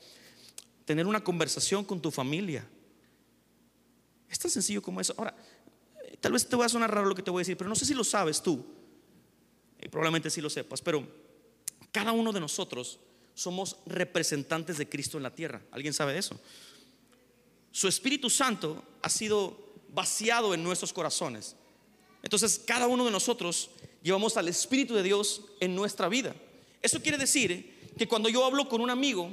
tener 0.85 1.07
una 1.07 1.25
conversación 1.25 1.85
con 1.85 2.01
tu 2.01 2.11
familia. 2.11 2.68
Es 4.29 4.38
tan 4.38 4.51
sencillo 4.51 4.83
como 4.83 5.01
eso. 5.01 5.14
Ahora, 5.16 5.35
tal 6.20 6.33
vez 6.33 6.46
te 6.46 6.57
va 6.57 6.66
a 6.66 6.68
sonar 6.68 6.92
raro 6.92 7.09
lo 7.09 7.14
que 7.14 7.22
te 7.22 7.31
voy 7.31 7.40
a 7.40 7.42
decir, 7.42 7.57
pero 7.57 7.70
no 7.70 7.77
sé 7.77 7.87
si 7.87 7.94
lo 7.94 8.05
sabes 8.05 8.42
tú. 8.42 8.64
Y 9.81 9.88
probablemente 9.88 10.31
sí 10.31 10.40
lo 10.40 10.51
sepas, 10.51 10.83
pero 10.83 11.07
cada 11.92 12.12
uno 12.12 12.33
de 12.33 12.40
nosotros 12.40 12.99
somos 13.37 13.77
representantes 13.85 14.79
de 14.79 14.88
Cristo 14.88 15.18
en 15.18 15.22
la 15.22 15.35
tierra. 15.35 15.61
¿Alguien 15.70 15.92
sabe 15.92 16.16
eso? 16.16 16.40
Su 17.70 17.87
Espíritu 17.87 18.31
Santo 18.31 18.83
ha 19.03 19.11
sido 19.11 19.75
vaciado 19.90 20.55
en 20.55 20.64
nuestros 20.64 20.92
corazones. 20.92 21.55
Entonces, 22.22 22.59
cada 22.66 22.87
uno 22.87 23.05
de 23.05 23.11
nosotros 23.11 23.70
llevamos 24.03 24.38
al 24.38 24.49
Espíritu 24.49 24.94
de 24.94 25.03
Dios 25.03 25.42
en 25.61 25.77
nuestra 25.77 26.09
vida. 26.09 26.35
Eso 26.81 27.03
quiere 27.03 27.18
decir 27.18 27.92
que 27.99 28.09
cuando 28.09 28.31
yo 28.31 28.42
hablo 28.42 28.70
con 28.70 28.81
un 28.81 28.88
amigo, 28.88 29.31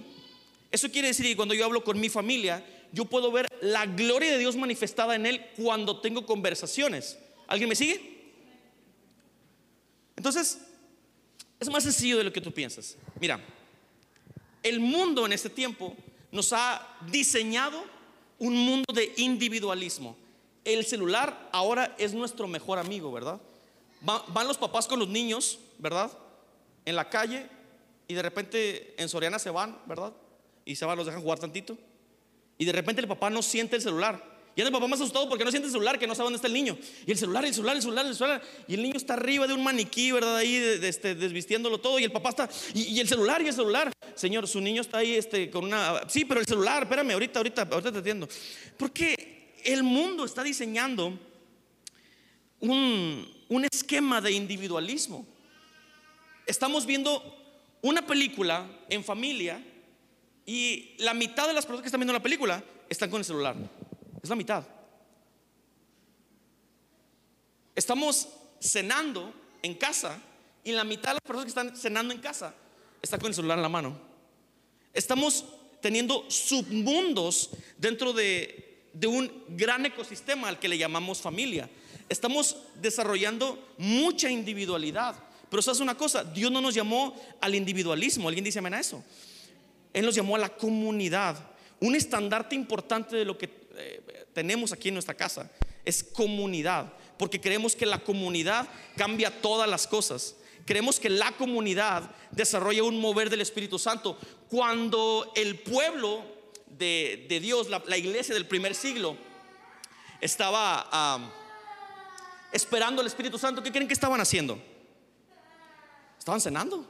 eso 0.69 0.91
quiere 0.91 1.07
decir 1.07 1.25
que 1.25 1.37
cuando 1.37 1.53
yo 1.53 1.63
hablo 1.63 1.81
con 1.81 1.97
mi 1.97 2.09
familia, 2.09 2.65
yo 2.91 3.05
puedo 3.05 3.31
ver 3.31 3.47
la 3.61 3.85
gloria 3.85 4.33
de 4.33 4.37
Dios 4.37 4.57
manifestada 4.57 5.15
en 5.15 5.25
él 5.25 5.45
cuando 5.55 6.01
tengo 6.01 6.25
conversaciones. 6.25 7.17
¿Alguien 7.47 7.69
me 7.69 7.75
sigue? 7.75 8.33
Entonces, 10.17 10.59
es 11.57 11.69
más 11.69 11.83
sencillo 11.83 12.17
de 12.17 12.25
lo 12.25 12.33
que 12.33 12.41
tú 12.41 12.51
piensas. 12.51 12.97
Mira, 13.21 13.39
el 14.63 14.79
mundo 14.79 15.25
en 15.25 15.33
este 15.33 15.49
tiempo 15.49 15.95
nos 16.31 16.53
ha 16.53 16.97
diseñado 17.11 17.83
un 18.39 18.55
mundo 18.55 18.91
de 18.93 19.13
individualismo. 19.17 20.17
El 20.65 20.85
celular 20.85 21.49
ahora 21.51 21.95
es 21.97 22.13
nuestro 22.13 22.47
mejor 22.47 22.79
amigo, 22.79 23.11
¿verdad? 23.11 23.39
van 24.01 24.47
los 24.47 24.57
papás 24.57 24.85
con 24.85 24.99
los 24.99 25.07
niños, 25.07 25.59
¿verdad? 25.79 26.11
En 26.83 26.97
la 26.97 27.09
calle 27.09 27.47
y 28.07 28.13
de 28.13 28.21
repente 28.21 28.93
en 28.97 29.07
Soriana 29.07 29.39
se 29.39 29.49
van, 29.49 29.77
¿verdad? 29.85 30.11
Y 30.65 30.75
se 30.75 30.85
van, 30.85 30.97
los 30.97 31.05
dejan 31.05 31.21
jugar 31.21 31.39
tantito. 31.39 31.77
Y 32.57 32.65
de 32.65 32.71
repente 32.71 33.01
el 33.01 33.07
papá 33.07 33.29
no 33.29 33.41
siente 33.41 33.75
el 33.75 33.81
celular. 33.81 34.33
Y 34.55 34.61
anda 34.61 34.69
el 34.69 34.73
papá 34.73 34.87
más 34.87 35.01
asustado 35.01 35.27
porque 35.27 35.43
no 35.43 35.49
siente 35.49 35.65
el 35.65 35.71
celular, 35.71 35.97
que 35.97 36.05
no 36.05 36.13
sabe 36.13 36.25
dónde 36.25 36.35
está 36.35 36.47
el 36.47 36.53
niño. 36.53 36.77
Y 37.07 37.11
el 37.11 37.17
celular, 37.17 37.43
el 37.43 37.53
celular, 37.53 37.75
el 37.75 37.81
celular, 37.81 38.05
el 38.05 38.15
celular. 38.15 38.41
Y 38.67 38.75
el 38.75 38.83
niño 38.83 38.97
está 38.97 39.15
arriba 39.15 39.47
de 39.47 39.53
un 39.53 39.63
maniquí, 39.63 40.11
¿verdad? 40.11 40.37
Ahí 40.37 40.55
este, 40.83 41.15
desvistiéndolo 41.15 41.79
todo. 41.79 41.97
Y 41.97 42.03
el 42.03 42.11
papá 42.11 42.29
está. 42.29 42.49
Y, 42.73 42.99
el 42.99 43.07
celular, 43.07 43.41
y 43.41 43.47
el 43.47 43.53
celular. 43.53 43.91
Señor, 44.15 44.47
su 44.47 44.61
niño 44.61 44.81
está 44.81 44.99
ahí 44.99 45.15
este, 45.15 45.49
con 45.49 45.65
una. 45.65 46.07
Sí, 46.09 46.25
pero 46.25 46.39
el 46.39 46.45
celular, 46.45 46.83
espérame, 46.83 47.11
ahorita, 47.11 47.39
ahorita, 47.39 47.61
ahorita 47.71 47.91
te 47.91 47.99
atiendo. 47.99 48.27
Porque 48.77 49.53
el 49.63 49.83
mundo 49.83 50.25
está 50.25 50.43
diseñando 50.43 51.17
un, 52.59 53.45
un 53.49 53.65
esquema 53.65 54.21
de 54.21 54.31
individualismo. 54.31 55.25
Estamos 56.45 56.85
viendo 56.85 57.21
una 57.81 58.05
película 58.05 58.67
en 58.89 59.03
familia 59.03 59.63
y 60.45 60.95
la 60.99 61.13
mitad 61.13 61.47
de 61.47 61.53
las 61.53 61.65
personas 61.65 61.81
que 61.81 61.87
están 61.87 61.99
viendo 61.99 62.13
la 62.13 62.21
película 62.21 62.63
están 62.89 63.09
con 63.09 63.19
el 63.19 63.25
celular. 63.25 63.55
Es 64.21 64.29
la 64.29 64.35
mitad. 64.35 64.65
Estamos 67.75 68.29
cenando 68.59 69.33
en 69.61 69.75
casa 69.75 70.21
y 70.63 70.71
la 70.71 70.83
mitad 70.83 71.09
de 71.09 71.13
las 71.15 71.21
personas 71.21 71.45
que 71.45 71.49
están 71.49 71.75
cenando 71.75 72.13
en 72.13 72.21
casa 72.21 72.53
están 73.03 73.19
con 73.19 73.27
el 73.27 73.35
celular 73.35 73.59
en 73.59 73.61
la 73.61 73.69
mano. 73.69 73.95
Estamos 74.93 75.45
teniendo 75.81 76.25
submundos 76.31 77.49
dentro 77.77 78.13
de, 78.13 78.87
de 78.93 79.07
un 79.07 79.43
gran 79.49 79.85
ecosistema 79.85 80.47
al 80.47 80.57
que 80.57 80.69
le 80.69 80.77
llamamos 80.77 81.21
familia. 81.21 81.69
Estamos 82.07 82.55
desarrollando 82.81 83.73
mucha 83.77 84.29
individualidad. 84.31 85.15
Pero 85.49 85.61
sabes 85.61 85.81
una 85.81 85.95
cosa, 85.95 86.23
Dios 86.23 86.51
no 86.51 86.61
nos 86.61 86.73
llamó 86.73 87.13
al 87.41 87.53
individualismo. 87.53 88.27
¿Alguien 88.27 88.45
dice 88.45 88.59
amén 88.59 88.73
a 88.73 88.79
eso? 88.79 89.03
Él 89.91 90.05
nos 90.05 90.15
llamó 90.15 90.37
a 90.37 90.39
la 90.39 90.49
comunidad. 90.49 91.37
Un 91.81 91.95
estandarte 91.95 92.55
importante 92.55 93.17
de 93.17 93.25
lo 93.25 93.37
que 93.37 93.49
eh, 93.75 94.25
tenemos 94.33 94.71
aquí 94.71 94.87
en 94.87 94.95
nuestra 94.95 95.13
casa 95.13 95.51
es 95.83 96.03
comunidad, 96.03 96.93
porque 97.17 97.41
creemos 97.41 97.75
que 97.75 97.85
la 97.85 97.99
comunidad 97.99 98.67
cambia 98.95 99.41
todas 99.41 99.69
las 99.69 99.85
cosas. 99.85 100.35
Creemos 100.65 100.99
que 100.99 101.09
la 101.09 101.31
comunidad 101.33 102.09
desarrolla 102.31 102.83
un 102.83 102.99
mover 102.99 103.29
del 103.29 103.41
Espíritu 103.41 103.77
Santo. 103.77 104.17
Cuando 104.49 105.31
el 105.35 105.59
pueblo 105.59 106.23
de, 106.67 107.39
Dios, 107.41 107.69
la, 107.69 107.97
iglesia 107.97 108.33
del 108.33 108.47
primer 108.47 108.73
siglo, 108.73 109.17
estaba 110.21 111.19
esperando 112.51 113.01
al 113.01 113.07
Espíritu 113.07 113.37
Santo, 113.37 113.61
¿qué 113.61 113.71
creen 113.71 113.87
que 113.87 113.93
estaban 113.93 114.21
haciendo? 114.21 114.57
Estaban 116.17 116.39
cenando. 116.39 116.89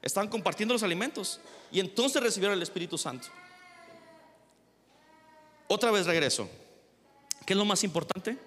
Estaban 0.00 0.28
compartiendo 0.28 0.72
los 0.72 0.82
alimentos. 0.82 1.38
Y 1.70 1.80
entonces 1.80 2.22
recibieron 2.22 2.56
el 2.56 2.62
Espíritu 2.62 2.96
Santo. 2.96 3.28
Otra 5.68 5.90
vez 5.90 6.06
regreso. 6.06 6.48
¿Qué 7.44 7.52
es 7.52 7.56
lo 7.56 7.64
más 7.64 7.84
importante? 7.84 8.38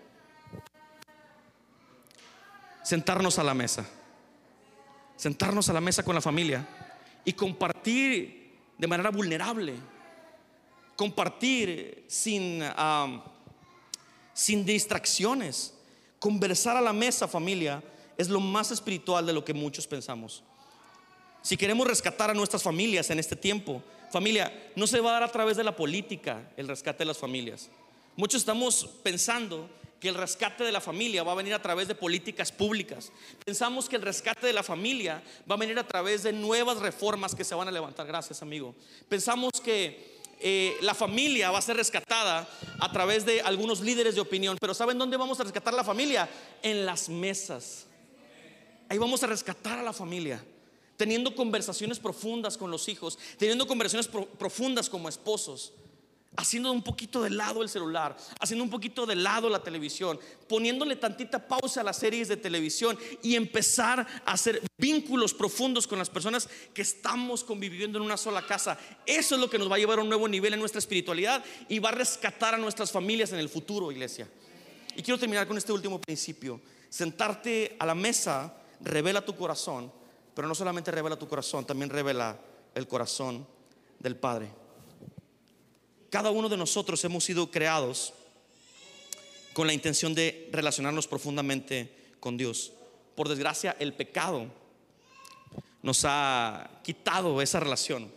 Sentarnos 2.86 3.38
a 3.38 3.44
la 3.44 3.54
mesa. 3.54 3.86
Sentarnos 5.18 5.68
a 5.68 5.74
la 5.74 5.82
mesa 5.82 6.04
con 6.04 6.16
la 6.16 6.22
familia 6.22 6.66
y 7.26 7.34
compartir 7.34 8.54
de 8.78 8.88
manera 8.88 9.10
vulnerable. 9.10 9.74
Compartir 10.96 12.06
sin, 12.08 12.64
sin 14.34 14.66
distracciones. 14.66 15.74
Conversar 16.20 16.78
a 16.78 16.82
la 16.82 16.94
mesa, 16.94 17.28
familia, 17.28 17.84
es 18.18 18.30
lo 18.30 18.40
más 18.40 18.72
espiritual 18.72 19.26
de 19.26 19.34
lo 19.34 19.44
que 19.44 19.54
muchos 19.54 19.86
pensamos. 19.86 20.44
Si 21.42 21.58
queremos 21.58 21.86
rescatar 21.88 22.30
a 22.30 22.34
nuestras 22.34 22.64
familias 22.64 23.10
en 23.10 23.20
este 23.20 23.36
tiempo, 23.36 23.84
Familia, 24.16 24.72
no 24.78 24.88
se 24.88 25.02
va 25.02 25.10
a 25.10 25.14
dar 25.14 25.24
a 25.24 25.32
través 25.32 25.58
de 25.58 25.64
la 25.66 25.76
política 25.76 26.50
el 26.56 26.70
rescate 26.70 27.00
de 27.00 27.06
las 27.06 27.18
familias. 27.18 27.70
Muchos 28.16 28.42
estamos 28.42 28.90
pensando 29.04 29.70
el 30.08 30.16
rescate 30.16 30.64
de 30.64 30.72
la 30.72 30.82
familia 30.82 31.24
va 31.24 31.32
a 31.32 31.36
venir 31.36 31.54
a 31.54 31.62
través 31.62 31.88
de 31.88 31.96
políticas 31.96 32.52
públicas. 32.52 33.12
Pensamos 33.46 33.88
que 33.88 33.96
el 33.96 34.02
rescate 34.02 34.48
de 34.48 34.54
la 34.54 34.64
familia 34.64 35.24
va 35.50 35.56
a 35.56 35.58
venir 35.58 35.78
a 35.80 35.88
través 35.88 36.24
de 36.24 36.34
nuevas 36.34 36.78
reformas 36.78 37.36
que 37.36 37.44
se 37.44 37.56
van 37.56 37.68
a 37.68 37.72
levantar. 37.72 38.06
Gracias, 38.06 38.42
amigo. 38.42 38.76
Pensamos 39.10 39.52
que 39.64 40.16
eh, 40.40 40.78
la 40.82 40.94
familia 40.94 41.52
va 41.52 41.60
a 41.60 41.62
ser 41.62 41.78
rescatada 41.78 42.48
a 42.80 42.92
través 42.92 43.26
de 43.26 43.42
algunos 43.42 43.82
líderes 43.82 44.16
de 44.16 44.22
opinión. 44.22 44.58
Pero 44.60 44.74
¿saben 44.74 44.98
dónde 44.98 45.18
vamos 45.18 45.40
a 45.40 45.44
rescatar 45.44 45.74
la 45.74 45.84
familia? 45.84 46.30
En 46.62 46.86
las 46.86 47.10
mesas. 47.10 47.86
Ahí 48.90 48.98
vamos 48.98 49.24
a 49.24 49.28
rescatar 49.28 49.80
a 49.80 49.84
la 49.84 49.94
familia. 49.94 50.44
teniendo 50.98 51.36
conversaciones 51.36 52.00
profundas 52.00 52.58
con 52.58 52.72
los 52.72 52.88
hijos, 52.88 53.20
teniendo 53.38 53.68
conversaciones 53.68 54.08
profundas 54.08 54.90
como 54.90 55.10
esposos, 55.10 55.74
haciendo 56.38 56.72
un 56.72 56.84
poquito 56.84 57.22
de 57.22 57.30
lado 57.30 57.62
el 57.62 57.70
celular, 57.70 58.16
haciendo 58.40 58.64
un 58.64 58.70
poquito 58.70 59.06
de 59.06 59.16
lado 59.16 59.50
la 59.50 59.64
televisión, 59.64 60.20
poniéndole 60.48 60.96
tantita 60.96 61.48
pausa 61.48 61.82
a 61.82 61.84
las 61.84 61.98
series 61.98 62.28
de 62.28 62.38
televisión 62.38 62.98
y 63.22 63.36
empezar 63.36 64.06
a 64.26 64.32
hacer 64.32 64.62
vínculos 64.78 65.34
profundos 65.34 65.88
con 65.88 66.00
las 66.00 66.10
personas 66.10 66.50
que 66.74 66.82
estamos 66.82 67.44
conviviendo 67.44 67.98
en 67.98 68.06
una 68.06 68.18
sola 68.18 68.46
casa. 68.46 68.78
Eso 69.06 69.36
es 69.36 69.42
lo 69.42 69.50
que 69.50 69.58
nos 69.58 69.70
va 69.70 69.76
a 69.76 69.80
llevar 69.80 70.00
a 70.00 70.02
un 70.02 70.10
nuevo 70.10 70.28
nivel 70.28 70.54
en 70.54 70.60
nuestra 70.60 70.80
espiritualidad 70.80 71.44
y 71.70 71.80
va 71.80 71.90
a 71.90 71.94
rescatar 71.94 72.54
a 72.54 72.58
nuestras 72.58 72.92
familias 72.92 73.32
en 73.32 73.40
el 73.40 73.50
futuro, 73.50 73.92
iglesia. 73.92 74.28
Y 74.96 75.02
quiero 75.02 75.20
terminar 75.20 75.48
con 75.48 75.58
este 75.58 75.72
último 75.72 76.00
principio. 76.00 76.62
Sentarte 76.90 77.76
a 77.80 77.86
la 77.86 77.96
mesa 77.96 78.56
revela 78.82 79.24
tu 79.24 79.36
corazón, 79.36 79.92
pero 80.34 80.48
no 80.48 80.56
solamente 80.56 80.92
revela 80.92 81.18
tu 81.18 81.28
corazón, 81.28 81.66
también 81.66 81.90
revela 81.90 82.40
el 82.74 82.88
corazón 82.88 83.46
del 84.00 84.16
Padre. 84.16 84.65
Cada 86.16 86.32
uno 86.32 86.48
de 86.48 86.56
nosotros 86.56 87.04
hemos 87.04 87.26
sido 87.26 87.52
creados 87.52 88.14
con 89.52 89.68
la 89.68 89.74
intención 89.74 90.16
de 90.16 90.48
relacionarnos 90.50 91.08
profundamente 91.08 91.92
con 92.22 92.38
Dios. 92.38 92.72
Por 93.16 93.28
desgracia, 93.28 93.76
el 93.82 93.94
pecado 93.94 94.50
nos 95.84 96.06
ha 96.06 96.80
quitado 96.86 97.42
esa 97.42 97.60
relación, 97.60 98.10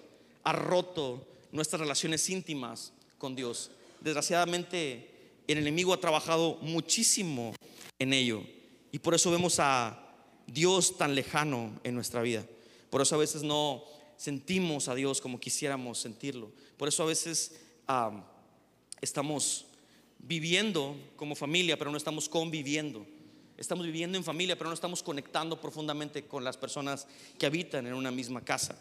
ha 0.44 0.52
roto 0.52 1.26
nuestras 1.50 1.80
relaciones 1.80 2.30
íntimas 2.30 2.92
con 3.18 3.34
Dios. 3.34 3.72
Desgraciadamente, 4.00 5.10
el 5.48 5.58
enemigo 5.58 5.92
ha 5.92 5.98
trabajado 6.00 6.58
muchísimo 6.60 7.52
en 7.98 8.12
ello 8.12 8.44
y 8.92 9.00
por 9.00 9.12
eso 9.16 9.32
vemos 9.32 9.58
a 9.58 9.98
Dios 10.46 10.98
tan 10.98 11.16
lejano 11.16 11.80
en 11.82 11.96
nuestra 11.96 12.22
vida. 12.22 12.46
Por 12.90 13.02
eso 13.02 13.16
a 13.16 13.18
veces 13.18 13.42
no 13.42 13.82
sentimos 14.16 14.86
a 14.86 14.94
Dios 14.94 15.20
como 15.20 15.40
quisiéramos 15.40 15.98
sentirlo. 15.98 16.52
Por 16.76 16.86
eso 16.86 17.02
a 17.02 17.06
veces 17.06 17.66
estamos 19.00 19.66
viviendo 20.18 20.96
como 21.16 21.34
familia, 21.34 21.78
pero 21.78 21.90
no 21.90 21.96
estamos 21.96 22.28
conviviendo. 22.28 23.06
Estamos 23.56 23.84
viviendo 23.86 24.16
en 24.16 24.24
familia, 24.24 24.56
pero 24.56 24.70
no 24.70 24.74
estamos 24.74 25.02
conectando 25.02 25.60
profundamente 25.60 26.26
con 26.26 26.44
las 26.44 26.56
personas 26.56 27.08
que 27.38 27.46
habitan 27.46 27.86
en 27.86 27.94
una 27.94 28.10
misma 28.10 28.40
casa. 28.40 28.78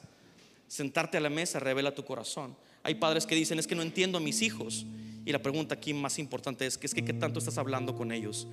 Sentarte 0.67 1.17
a 1.17 1.21
la 1.21 1.29
mesa 1.29 1.59
revela 1.59 1.95
tu 1.95 2.05
corazón. 2.05 2.55
Hay 2.83 2.95
padres 2.95 3.25
que 3.25 3.35
dicen, 3.35 3.57
es 3.57 3.65
que 3.65 3.75
no 3.75 3.81
entiendo 3.81 4.17
a 4.17 4.21
mis 4.21 4.41
hijos. 4.41 4.85
Y 5.25 5.31
la 5.31 5.41
pregunta 5.41 5.75
aquí 5.75 5.93
más 5.93 6.19
importante 6.19 6.65
es, 6.65 6.79
es 6.81 6.93
que 6.93 7.03
¿qué 7.03 7.13
tanto 7.13 7.39
estás 7.39 7.57
hablando 7.57 7.95
con 7.95 8.11
ellos? 8.11 8.47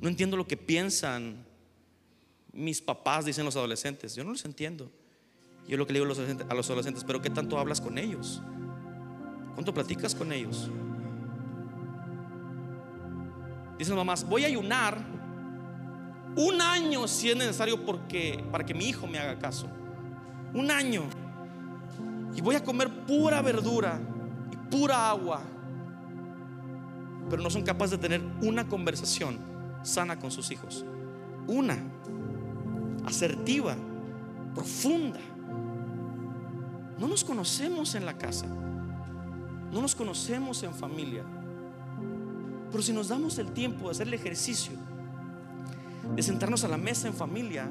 No 0.00 0.08
entiendo 0.08 0.36
lo 0.36 0.46
que 0.46 0.56
piensan 0.56 1.46
mis 2.52 2.80
papás, 2.80 3.24
dicen 3.24 3.44
los 3.44 3.56
adolescentes. 3.56 4.14
Yo 4.14 4.24
no 4.24 4.30
los 4.30 4.44
entiendo. 4.44 4.90
Yo 5.68 5.76
lo 5.76 5.86
que 5.86 5.92
le 5.92 6.00
digo 6.00 6.12
a 6.48 6.54
los 6.54 6.70
adolescentes, 6.70 7.04
pero 7.04 7.22
¿qué 7.22 7.30
tanto 7.30 7.58
hablas 7.58 7.80
con 7.80 7.98
ellos? 7.98 8.40
¿Cuánto 9.56 9.72
platicas 9.72 10.14
con 10.14 10.30
ellos? 10.32 10.70
Dicen 13.78 13.96
mamás, 13.96 14.28
voy 14.28 14.44
a 14.44 14.48
ayunar 14.48 14.98
un 16.36 16.60
año 16.60 17.08
si 17.08 17.30
es 17.30 17.36
necesario 17.38 17.82
porque, 17.82 18.44
para 18.52 18.66
que 18.66 18.74
mi 18.74 18.86
hijo 18.86 19.06
me 19.06 19.18
haga 19.18 19.38
caso. 19.38 19.66
Un 20.52 20.70
año. 20.70 21.04
Y 22.34 22.42
voy 22.42 22.54
a 22.54 22.62
comer 22.62 23.06
pura 23.06 23.40
verdura 23.40 23.98
y 24.52 24.56
pura 24.70 25.08
agua. 25.08 25.40
Pero 27.30 27.42
no 27.42 27.48
son 27.48 27.62
capaces 27.62 27.92
de 27.92 27.98
tener 27.98 28.22
una 28.42 28.68
conversación 28.68 29.38
sana 29.82 30.18
con 30.18 30.30
sus 30.30 30.50
hijos. 30.50 30.84
Una. 31.46 31.78
Asertiva. 33.06 33.74
Profunda. 34.54 35.20
No 36.98 37.08
nos 37.08 37.24
conocemos 37.24 37.94
en 37.94 38.04
la 38.04 38.18
casa. 38.18 38.46
No 39.72 39.82
nos 39.82 39.94
conocemos 39.94 40.62
en 40.62 40.74
familia. 40.74 41.24
Pero 42.70 42.82
si 42.82 42.92
nos 42.92 43.08
damos 43.08 43.38
el 43.38 43.52
tiempo 43.52 43.86
de 43.86 43.90
hacer 43.92 44.08
el 44.08 44.14
ejercicio, 44.14 44.72
de 46.14 46.22
sentarnos 46.22 46.64
a 46.64 46.68
la 46.68 46.76
mesa 46.76 47.08
en 47.08 47.14
familia, 47.14 47.68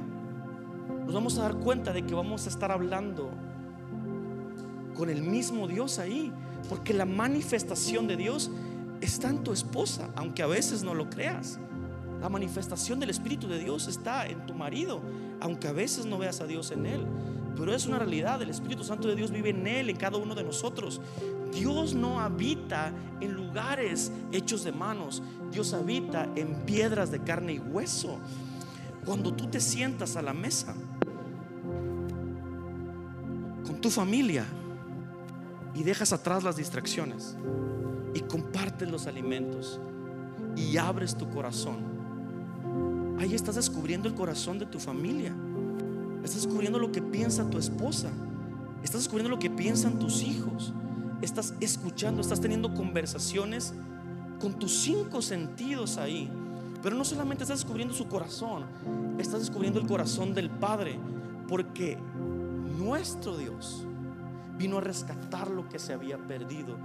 nos 1.05 1.13
vamos 1.13 1.37
a 1.37 1.43
dar 1.43 1.55
cuenta 1.55 1.93
de 1.93 2.05
que 2.05 2.13
vamos 2.13 2.45
a 2.45 2.49
estar 2.49 2.71
hablando 2.71 3.29
con 4.95 5.09
el 5.09 5.21
mismo 5.21 5.67
Dios 5.67 5.99
ahí. 5.99 6.31
Porque 6.69 6.93
la 6.93 7.05
manifestación 7.05 8.07
de 8.07 8.17
Dios 8.17 8.49
está 9.01 9.29
en 9.29 9.43
tu 9.43 9.51
esposa, 9.51 10.09
aunque 10.15 10.41
a 10.41 10.47
veces 10.47 10.83
no 10.83 10.95
lo 10.95 11.09
creas. 11.09 11.59
La 12.21 12.29
manifestación 12.29 12.99
del 12.99 13.11
Espíritu 13.11 13.47
de 13.47 13.59
Dios 13.59 13.87
está 13.87 14.25
en 14.25 14.45
tu 14.47 14.55
marido, 14.55 15.01
aunque 15.41 15.67
a 15.67 15.73
veces 15.73 16.05
no 16.07 16.17
veas 16.17 16.41
a 16.41 16.47
Dios 16.47 16.71
en 16.71 16.87
él. 16.87 17.05
Pero 17.55 17.73
es 17.73 17.85
una 17.85 17.99
realidad, 17.99 18.41
el 18.41 18.49
Espíritu 18.49 18.83
Santo 18.83 19.07
de 19.07 19.15
Dios 19.15 19.31
vive 19.31 19.49
en 19.51 19.67
él, 19.67 19.89
en 19.89 19.97
cada 19.97 20.17
uno 20.17 20.33
de 20.33 20.43
nosotros. 20.43 21.01
Dios 21.51 21.93
no 21.93 22.19
habita 22.19 22.91
en 23.21 23.33
lugares 23.33 24.11
hechos 24.31 24.63
de 24.63 24.71
manos. 24.71 25.21
Dios 25.51 25.73
habita 25.73 26.29
en 26.35 26.65
piedras 26.65 27.11
de 27.11 27.19
carne 27.19 27.53
y 27.53 27.59
hueso. 27.59 28.19
Cuando 29.05 29.33
tú 29.33 29.47
te 29.47 29.59
sientas 29.59 30.15
a 30.15 30.21
la 30.21 30.33
mesa 30.33 30.75
con 33.65 33.79
tu 33.79 33.89
familia 33.89 34.45
y 35.73 35.83
dejas 35.83 36.11
atrás 36.13 36.43
las 36.43 36.55
distracciones 36.55 37.37
y 38.13 38.21
compartes 38.21 38.89
los 38.89 39.07
alimentos 39.07 39.79
y 40.55 40.77
abres 40.77 41.15
tu 41.15 41.29
corazón, 41.29 43.15
ahí 43.19 43.35
estás 43.35 43.55
descubriendo 43.55 44.07
el 44.07 44.15
corazón 44.15 44.57
de 44.57 44.65
tu 44.65 44.79
familia. 44.79 45.35
Estás 46.23 46.43
descubriendo 46.43 46.79
lo 46.79 46.91
que 46.91 47.03
piensa 47.03 47.47
tu 47.49 47.59
esposa. 47.59 48.09
Estás 48.83 49.01
descubriendo 49.01 49.29
lo 49.29 49.39
que 49.39 49.49
piensan 49.49 49.99
tus 49.99 50.23
hijos 50.23 50.73
estás 51.21 51.53
escuchando, 51.59 52.21
estás 52.21 52.41
teniendo 52.41 52.73
conversaciones 52.73 53.73
con 54.39 54.53
tus 54.53 54.71
cinco 54.79 55.21
sentidos 55.21 55.97
ahí. 55.97 56.29
Pero 56.81 56.95
no 56.95 57.03
solamente 57.03 57.43
estás 57.43 57.59
descubriendo 57.59 57.93
su 57.93 58.07
corazón, 58.07 58.65
estás 59.17 59.39
descubriendo 59.39 59.79
el 59.79 59.87
corazón 59.87 60.33
del 60.35 60.49
Padre, 60.49 60.99
porque 61.47 61.97
nuestro 62.77 63.37
Dios 63.37 63.85
vino 64.57 64.77
a 64.77 64.81
rescatar 64.81 65.49
lo 65.49 65.67
que 65.67 65.79
se 65.79 65.93
había 65.93 66.17
perdido. 66.17 66.77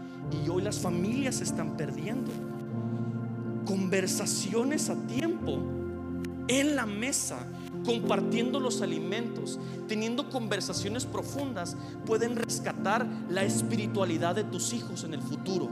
Y 0.45 0.49
hoy 0.49 0.63
las 0.63 0.79
familias 0.79 1.37
se 1.37 1.45
están 1.45 1.77
perdiendo. 1.77 2.31
Conversaciones 3.67 4.89
a 4.89 4.97
tiempo 5.07 5.80
en 6.51 6.75
la 6.75 6.85
mesa 6.85 7.47
compartiendo 7.85 8.59
los 8.59 8.83
alimentos, 8.83 9.61
teniendo 9.87 10.29
conversaciones 10.29 11.07
profundas, 11.07 11.77
pueden 12.05 12.35
rescatar 12.35 13.07
la 13.29 13.45
espiritualidad 13.45 14.35
de 14.35 14.43
tus 14.43 14.73
hijos 14.73 15.05
en 15.05 15.15
el 15.15 15.23
futuro. 15.23 15.69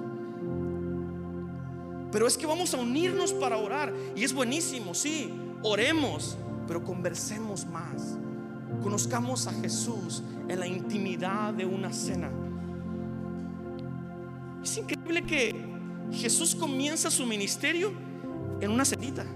Pero 2.12 2.28
es 2.28 2.38
que 2.38 2.46
vamos 2.46 2.72
a 2.74 2.78
unirnos 2.78 3.32
para 3.32 3.58
orar 3.58 3.92
y 4.14 4.22
es 4.22 4.32
buenísimo, 4.32 4.94
sí, 4.94 5.34
oremos, 5.62 6.38
pero 6.68 6.84
conversemos 6.84 7.66
más. 7.66 8.16
Conozcamos 8.80 9.48
a 9.48 9.52
Jesús 9.54 10.22
en 10.48 10.60
la 10.60 10.66
intimidad 10.68 11.52
de 11.54 11.66
una 11.66 11.92
cena. 11.92 12.30
Es 14.62 14.76
increíble 14.76 15.24
que 15.24 15.56
Jesús 16.12 16.54
comienza 16.54 17.10
su 17.10 17.26
ministerio 17.26 17.92
en 18.60 18.70
una 18.70 18.84
cenita, 18.84 19.26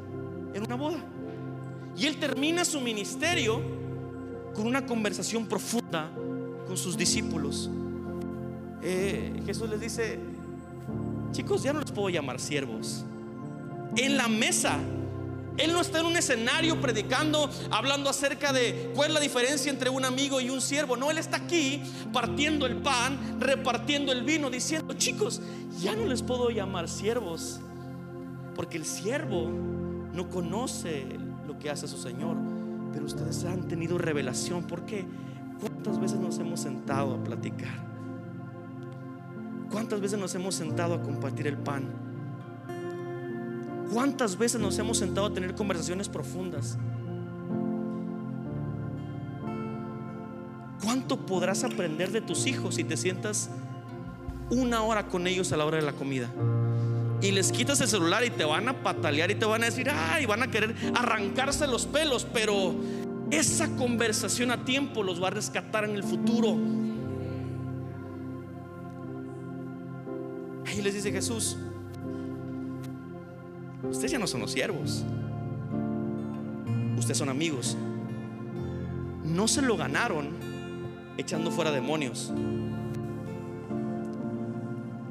en 0.54 0.62
una 0.64 0.76
boda. 0.76 1.04
Y 1.96 2.06
él 2.06 2.18
termina 2.18 2.64
su 2.64 2.80
ministerio 2.80 3.60
con 4.54 4.66
una 4.66 4.84
conversación 4.86 5.46
profunda 5.46 6.10
con 6.66 6.76
sus 6.76 6.96
discípulos. 6.96 7.70
Eh, 8.82 9.42
Jesús 9.46 9.68
les 9.68 9.80
dice, 9.80 10.18
chicos, 11.32 11.62
ya 11.62 11.72
no 11.72 11.80
les 11.80 11.92
puedo 11.92 12.08
llamar 12.08 12.40
siervos. 12.40 13.04
En 13.96 14.16
la 14.16 14.28
mesa, 14.28 14.78
Él 15.58 15.72
no 15.72 15.80
está 15.80 16.00
en 16.00 16.06
un 16.06 16.16
escenario 16.16 16.80
predicando, 16.80 17.50
hablando 17.70 18.08
acerca 18.08 18.52
de 18.52 18.90
cuál 18.94 19.08
es 19.08 19.14
la 19.14 19.20
diferencia 19.20 19.70
entre 19.70 19.90
un 19.90 20.04
amigo 20.04 20.40
y 20.40 20.50
un 20.50 20.60
siervo. 20.60 20.96
No, 20.96 21.10
Él 21.10 21.18
está 21.18 21.36
aquí 21.36 21.82
partiendo 22.12 22.66
el 22.66 22.76
pan, 22.76 23.38
repartiendo 23.38 24.12
el 24.12 24.22
vino, 24.22 24.50
diciendo, 24.50 24.94
chicos, 24.94 25.42
ya 25.80 25.94
no 25.94 26.06
les 26.06 26.22
puedo 26.22 26.50
llamar 26.50 26.88
siervos, 26.88 27.60
porque 28.54 28.78
el 28.78 28.86
siervo 28.86 29.50
no 30.12 30.28
conoce 30.28 31.06
que 31.62 31.70
hace 31.70 31.86
su 31.86 31.96
Señor. 31.96 32.36
Pero 32.92 33.06
ustedes 33.06 33.44
han 33.44 33.68
tenido 33.68 33.96
revelación. 33.96 34.64
¿Por 34.64 34.84
qué? 34.84 35.06
¿Cuántas 35.60 36.00
veces 36.00 36.18
nos 36.18 36.38
hemos 36.38 36.60
sentado 36.60 37.14
a 37.14 37.24
platicar? 37.24 37.92
¿Cuántas 39.70 40.00
veces 40.00 40.18
nos 40.18 40.34
hemos 40.34 40.54
sentado 40.54 40.94
a 40.94 41.02
compartir 41.02 41.46
el 41.46 41.56
pan? 41.56 41.84
¿Cuántas 43.92 44.36
veces 44.36 44.60
nos 44.60 44.78
hemos 44.78 44.98
sentado 44.98 45.28
a 45.28 45.32
tener 45.32 45.54
conversaciones 45.54 46.08
profundas? 46.08 46.76
¿Cuánto 50.82 51.24
podrás 51.24 51.62
aprender 51.64 52.10
de 52.10 52.20
tus 52.20 52.46
hijos 52.46 52.74
si 52.74 52.84
te 52.84 52.96
sientas 52.96 53.48
una 54.50 54.82
hora 54.82 55.06
con 55.06 55.26
ellos 55.26 55.52
a 55.52 55.56
la 55.56 55.64
hora 55.64 55.76
de 55.76 55.84
la 55.84 55.92
comida? 55.92 56.28
Y 57.22 57.30
les 57.30 57.52
quitas 57.52 57.80
el 57.80 57.88
celular 57.88 58.24
y 58.24 58.30
te 58.30 58.44
van 58.44 58.68
a 58.68 58.82
patalear 58.82 59.30
y 59.30 59.36
te 59.36 59.44
van 59.46 59.62
a 59.62 59.66
decir, 59.66 59.88
ay, 59.88 60.26
van 60.26 60.42
a 60.42 60.50
querer 60.50 60.74
arrancarse 60.94 61.68
los 61.68 61.86
pelos, 61.86 62.26
pero 62.32 62.74
esa 63.30 63.68
conversación 63.76 64.50
a 64.50 64.64
tiempo 64.64 65.04
los 65.04 65.22
va 65.22 65.28
a 65.28 65.30
rescatar 65.30 65.84
en 65.84 65.94
el 65.94 66.02
futuro. 66.02 66.58
Ahí 70.66 70.82
les 70.82 70.94
dice 70.94 71.12
Jesús, 71.12 71.56
ustedes 73.88 74.10
ya 74.10 74.18
no 74.18 74.26
son 74.26 74.40
los 74.40 74.50
siervos, 74.50 75.04
ustedes 76.98 77.18
son 77.18 77.28
amigos. 77.28 77.76
No 79.24 79.46
se 79.46 79.62
lo 79.62 79.76
ganaron 79.76 80.30
echando 81.16 81.52
fuera 81.52 81.70
demonios. 81.70 82.32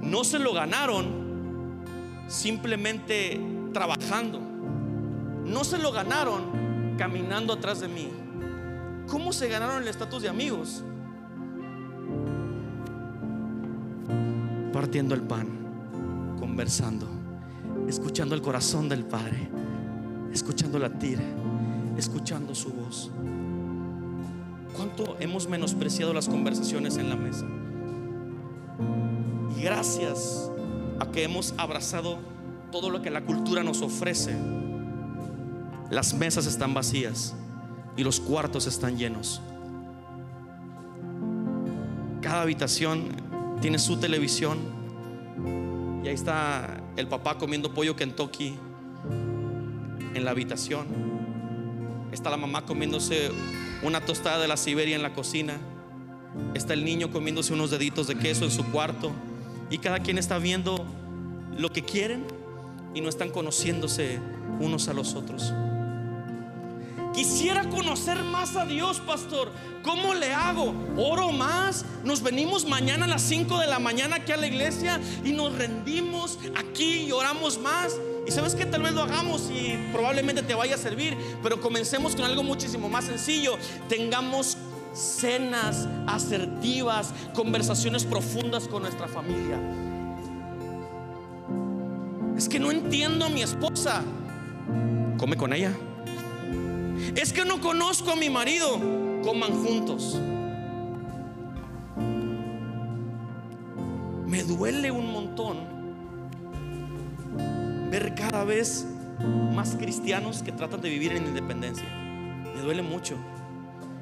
No 0.01 0.25
se 0.25 0.39
lo 0.39 0.53
ganaron 0.53 1.20
simplemente 2.31 3.39
trabajando. 3.73 4.39
No 5.45 5.63
se 5.63 5.77
lo 5.77 5.91
ganaron 5.91 6.95
caminando 6.97 7.53
atrás 7.53 7.81
de 7.81 7.89
mí. 7.89 8.09
¿Cómo 9.07 9.33
se 9.33 9.49
ganaron 9.49 9.81
el 9.83 9.89
estatus 9.89 10.23
de 10.23 10.29
amigos? 10.29 10.83
Partiendo 14.71 15.13
el 15.13 15.21
pan, 15.21 15.47
conversando, 16.39 17.07
escuchando 17.87 18.33
el 18.33 18.41
corazón 18.41 18.87
del 18.87 19.03
Padre, 19.03 19.49
escuchando 20.31 20.79
latir, 20.79 21.19
escuchando 21.97 22.55
su 22.55 22.71
voz. 22.71 23.11
¿Cuánto 24.73 25.17
hemos 25.19 25.49
menospreciado 25.49 26.13
las 26.13 26.29
conversaciones 26.29 26.95
en 26.95 27.09
la 27.09 27.17
mesa? 27.17 27.45
Y 29.57 29.63
gracias 29.63 30.50
a 31.01 31.11
que 31.11 31.23
hemos 31.23 31.55
abrazado 31.57 32.19
todo 32.71 32.91
lo 32.91 33.01
que 33.01 33.09
la 33.09 33.21
cultura 33.21 33.63
nos 33.63 33.81
ofrece, 33.81 34.35
las 35.89 36.13
mesas 36.13 36.45
están 36.45 36.75
vacías 36.75 37.33
y 37.97 38.03
los 38.03 38.19
cuartos 38.19 38.67
están 38.67 38.99
llenos. 38.99 39.41
Cada 42.21 42.43
habitación 42.43 43.09
tiene 43.61 43.79
su 43.79 43.97
televisión 43.97 44.59
y 46.03 46.07
ahí 46.07 46.13
está 46.13 46.79
el 46.95 47.07
papá 47.07 47.39
comiendo 47.39 47.73
pollo 47.73 47.95
Kentucky 47.95 48.53
en 50.13 50.23
la 50.23 50.29
habitación. 50.29 50.85
Está 52.11 52.29
la 52.29 52.37
mamá 52.37 52.63
comiéndose 52.67 53.31
una 53.81 54.01
tostada 54.01 54.39
de 54.39 54.47
la 54.47 54.55
Siberia 54.55 54.95
en 54.95 55.01
la 55.01 55.13
cocina. 55.13 55.57
Está 56.53 56.73
el 56.73 56.85
niño 56.85 57.09
comiéndose 57.11 57.53
unos 57.53 57.71
deditos 57.71 58.05
de 58.07 58.19
queso 58.19 58.45
en 58.45 58.51
su 58.51 58.63
cuarto. 58.65 59.11
Y 59.71 59.79
cada 59.79 59.99
quien 59.99 60.17
está 60.17 60.37
viendo 60.37 60.85
lo 61.57 61.71
que 61.71 61.83
quieren 61.83 62.25
y 62.93 63.01
no 63.01 63.09
están 63.09 63.29
conociéndose 63.29 64.19
unos 64.59 64.87
a 64.89 64.93
los 64.93 65.15
otros. 65.15 65.53
Quisiera 67.13 67.69
conocer 67.69 68.23
más 68.23 68.55
a 68.55 68.65
Dios, 68.65 68.99
pastor. 68.99 69.51
¿Cómo 69.83 70.13
le 70.13 70.33
hago? 70.33 70.73
¿Oro 70.95 71.31
más? 71.31 71.85
Nos 72.03 72.21
venimos 72.21 72.65
mañana 72.65 73.05
a 73.05 73.07
las 73.07 73.21
5 73.23 73.59
de 73.59 73.67
la 73.67 73.79
mañana 73.79 74.17
aquí 74.17 74.31
a 74.31 74.37
la 74.37 74.47
iglesia 74.47 74.99
y 75.23 75.31
nos 75.31 75.53
rendimos 75.57 76.39
aquí 76.55 77.05
y 77.07 77.11
oramos 77.11 77.59
más. 77.59 77.97
Y 78.25 78.31
sabes 78.31 78.55
que 78.55 78.65
tal 78.65 78.83
vez 78.83 78.93
lo 78.93 79.01
hagamos 79.01 79.49
y 79.49 79.77
probablemente 79.91 80.43
te 80.43 80.53
vaya 80.53 80.75
a 80.75 80.77
servir, 80.77 81.17
pero 81.41 81.59
comencemos 81.59 82.15
con 82.15 82.23
algo 82.23 82.43
muchísimo 82.43 82.87
más 82.87 83.05
sencillo. 83.05 83.57
Tengamos 83.89 84.57
cenas 84.93 85.87
asertivas, 86.07 87.13
conversaciones 87.33 88.05
profundas 88.05 88.67
con 88.67 88.83
nuestra 88.83 89.07
familia. 89.07 89.59
Es 92.37 92.49
que 92.49 92.59
no 92.59 92.71
entiendo 92.71 93.25
a 93.25 93.29
mi 93.29 93.41
esposa. 93.41 94.03
Come 95.17 95.37
con 95.37 95.53
ella. 95.53 95.71
Es 97.15 97.33
que 97.33 97.45
no 97.45 97.61
conozco 97.61 98.11
a 98.11 98.15
mi 98.15 98.29
marido. 98.29 98.79
Coman 99.23 99.51
juntos. 99.63 100.19
Me 104.25 104.43
duele 104.43 104.91
un 104.91 105.11
montón 105.11 105.57
ver 107.91 108.15
cada 108.15 108.45
vez 108.45 108.87
más 109.53 109.75
cristianos 109.75 110.41
que 110.41 110.51
tratan 110.51 110.81
de 110.81 110.89
vivir 110.89 111.11
en 111.11 111.27
independencia. 111.27 111.85
Me 112.55 112.61
duele 112.61 112.81
mucho. 112.81 113.17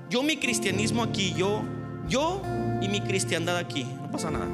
Yo 0.10 0.24
mi 0.24 0.38
cristianismo 0.38 1.04
aquí, 1.04 1.34
yo, 1.38 1.64
yo 2.08 2.42
y 2.82 2.88
mi 2.88 3.02
cristiandad 3.02 3.58
aquí, 3.58 3.84
no 3.84 4.10
pasa 4.10 4.32
nada. 4.32 4.48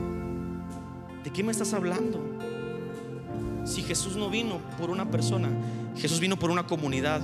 ¿De 1.23 1.31
qué 1.31 1.43
me 1.43 1.51
estás 1.51 1.73
hablando? 1.73 2.19
Si 3.63 3.81
Jesús 3.81 4.15
no 4.17 4.29
vino 4.29 4.59
por 4.77 4.89
una 4.89 5.09
persona, 5.09 5.49
Jesús 5.97 6.19
vino 6.19 6.37
por 6.37 6.51
una 6.51 6.67
comunidad. 6.67 7.21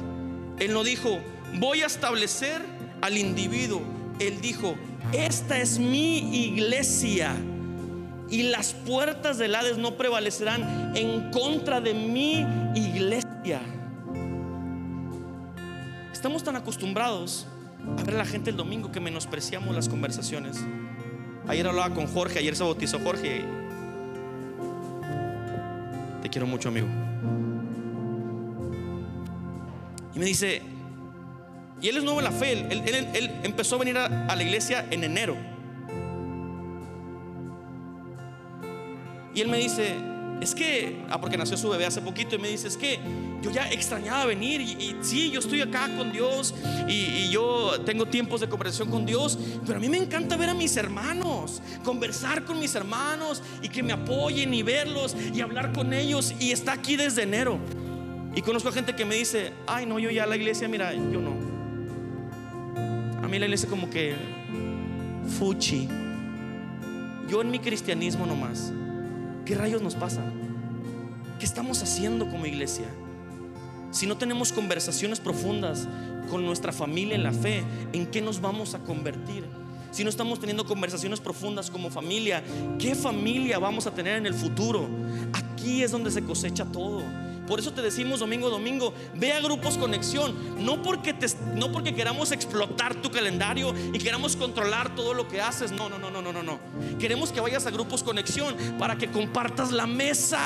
Él 0.60 0.74
no 0.74 0.84
dijo, 0.84 1.20
voy 1.60 1.82
a 1.82 1.88
establecer 1.88 2.62
al 3.02 3.18
individuo. 3.18 3.82
Él 4.20 4.40
dijo, 4.40 4.76
esta 5.12 5.60
es 5.60 5.78
mi 5.78 6.46
iglesia 6.48 7.36
y 8.30 8.44
las 8.44 8.74
puertas 8.74 9.38
del 9.38 9.54
Hades 9.56 9.78
no 9.78 9.98
prevalecerán 9.98 10.96
en 10.96 11.32
contra 11.32 11.82
de 11.82 11.94
mi 11.94 12.46
iglesia. 12.76 13.62
Estamos 16.14 16.44
tan 16.44 16.56
acostumbrados 16.56 17.46
a 17.98 18.10
a 18.10 18.12
la 18.12 18.26
gente 18.26 18.50
el 18.50 18.58
domingo 18.58 18.92
que 18.92 19.00
menospreciamos 19.00 19.76
las 19.76 19.90
conversaciones. 19.90 20.60
Ayer 21.48 21.68
hablaba 21.68 21.94
con 21.94 22.08
Jorge, 22.08 22.40
ayer 22.40 22.56
se 22.56 22.64
bautizó 22.64 23.00
Jorge. 23.00 23.44
Te 26.22 26.30
quiero 26.30 26.48
mucho, 26.48 26.70
amigo. 26.70 26.88
Y 30.14 30.20
me 30.20 30.26
dice, 30.26 30.62
y 31.82 31.88
él 31.88 31.98
es 31.98 32.04
nuevo 32.04 32.20
en 32.20 32.26
la 32.26 32.32
fe, 32.32 32.54
él, 32.54 33.32
empezó 33.44 33.76
a 33.76 33.80
venir 33.80 33.98
a 33.98 34.36
la 34.36 34.44
iglesia 34.44 34.86
en 34.92 35.04
enero. 35.04 35.36
Y 39.34 39.42
él 39.42 39.48
me 39.48 39.58
dice, 39.58 40.11
es 40.42 40.56
que, 40.56 40.98
ah, 41.12 41.22
porque 41.22 41.38
nació 41.38 41.56
su 41.56 41.70
bebé 41.70 41.86
hace 41.86 42.02
poquito, 42.02 42.36
y 42.36 42.40
me 42.40 42.48
dice, 42.50 42.68
es 42.68 42.76
que 42.76 43.00
yo 43.44 43.52
ya 43.52 43.70
extrañaba 43.70 44.26
venir, 44.26 44.60
y, 44.60 44.96
sí, 45.02 45.30
yo 45.30 45.40
estoy 45.40 45.62
acá 45.62 45.96
con 45.96 46.12
Dios, 46.12 46.56
y, 46.88 47.30
yo 47.30 47.80
tengo 47.86 48.08
tiempos 48.08 48.42
de 48.42 48.50
conversación 48.50 48.90
con 48.90 49.06
Dios, 49.06 49.38
pero 49.66 49.78
a 49.78 49.80
mí 49.80 49.88
me 49.88 49.98
encanta 49.98 50.36
ver 50.36 50.50
a 50.50 50.56
mis 50.56 50.76
hermanos, 50.78 51.62
conversar 51.84 52.44
con 52.44 52.60
mis 52.60 52.74
hermanos, 52.74 53.44
y 53.62 53.70
que 53.70 53.84
me 53.84 53.94
apoyen 53.94 54.52
y 54.52 54.64
verlos, 54.64 55.16
y 55.32 55.42
hablar 55.42 55.74
con 55.74 55.94
ellos, 55.94 56.34
y 56.40 56.52
está 56.52 56.74
aquí 56.74 56.96
desde 56.96 57.22
enero. 57.22 57.60
Y 58.34 58.42
conozco 58.42 58.70
a 58.70 58.72
gente 58.72 58.96
que 58.96 59.06
me 59.06 59.16
dice, 59.16 59.54
ay, 59.68 59.86
no, 59.86 60.00
yo 60.00 60.10
ya 60.10 60.26
la 60.26 60.38
iglesia, 60.38 60.68
mira, 60.68 60.92
yo 60.94 61.22
no. 61.22 61.36
A 63.24 63.28
mí 63.28 63.38
la 63.38 63.46
iglesia 63.46 63.70
como 63.70 63.90
que 63.92 64.16
fuchi. 65.38 65.88
Yo 67.30 67.42
en 67.42 67.52
mi 67.52 67.60
cristianismo 67.60 68.26
nomás. 68.26 68.74
¿Qué 69.52 69.58
rayos 69.58 69.82
nos 69.82 69.96
pasa? 69.96 70.22
¿Qué 71.38 71.46
estamos 71.46 71.84
haciendo 71.84 72.30
como 72.30 72.46
iglesia? 72.46 72.86
Si 73.92 74.08
no 74.08 74.16
tenemos 74.16 74.54
conversaciones 74.54 75.20
profundas 75.20 75.90
con 76.30 76.46
nuestra 76.46 76.72
familia 76.72 77.16
en 77.16 77.24
la 77.24 77.34
fe, 77.34 77.66
¿en 77.92 78.06
qué 78.06 78.22
nos 78.22 78.40
vamos 78.40 78.76
a 78.76 78.80
convertir? 78.80 79.44
Si 79.92 80.06
no 80.06 80.10
estamos 80.10 80.40
teniendo 80.40 80.64
conversaciones 80.64 81.20
profundas 81.20 81.70
como 81.70 81.90
familia, 81.90 82.42
¿qué 82.80 82.96
familia 82.96 83.60
vamos 83.60 83.88
a 83.88 83.94
tener 83.94 84.16
en 84.16 84.26
el 84.26 84.34
futuro? 84.34 84.88
Aquí 85.34 85.84
es 85.84 85.92
donde 85.92 86.12
se 86.12 86.24
cosecha 86.24 86.64
todo. 86.64 87.04
Por 87.52 87.60
eso 87.60 87.74
te 87.74 87.82
decimos 87.82 88.22
domingo 88.22 88.50
domingo, 88.50 88.94
ve 89.14 89.34
a 89.34 89.42
grupos 89.42 89.78
conexión, 89.78 90.34
no 90.64 90.82
porque, 90.82 91.14
te, 91.14 91.28
no 91.54 91.70
porque 91.70 91.94
queramos 91.94 92.32
explotar 92.32 92.96
tu 93.02 93.12
calendario 93.12 93.76
y 93.92 94.00
queramos 94.00 94.38
controlar 94.38 94.96
todo 94.96 95.14
lo 95.14 95.28
que 95.28 95.42
haces, 95.42 95.74
no, 95.74 95.90
no, 95.90 96.00
no, 96.00 96.10
no, 96.10 96.22
no, 96.22 96.32
no, 96.32 96.44
no. 96.44 96.60
Queremos 96.98 97.34
que 97.34 97.42
vayas 97.42 97.66
a 97.66 97.72
grupos 97.72 98.04
conexión 98.04 98.56
para 98.80 98.98
que 98.98 99.12
compartas 99.12 99.74
la 99.74 99.86
mesa 99.86 100.40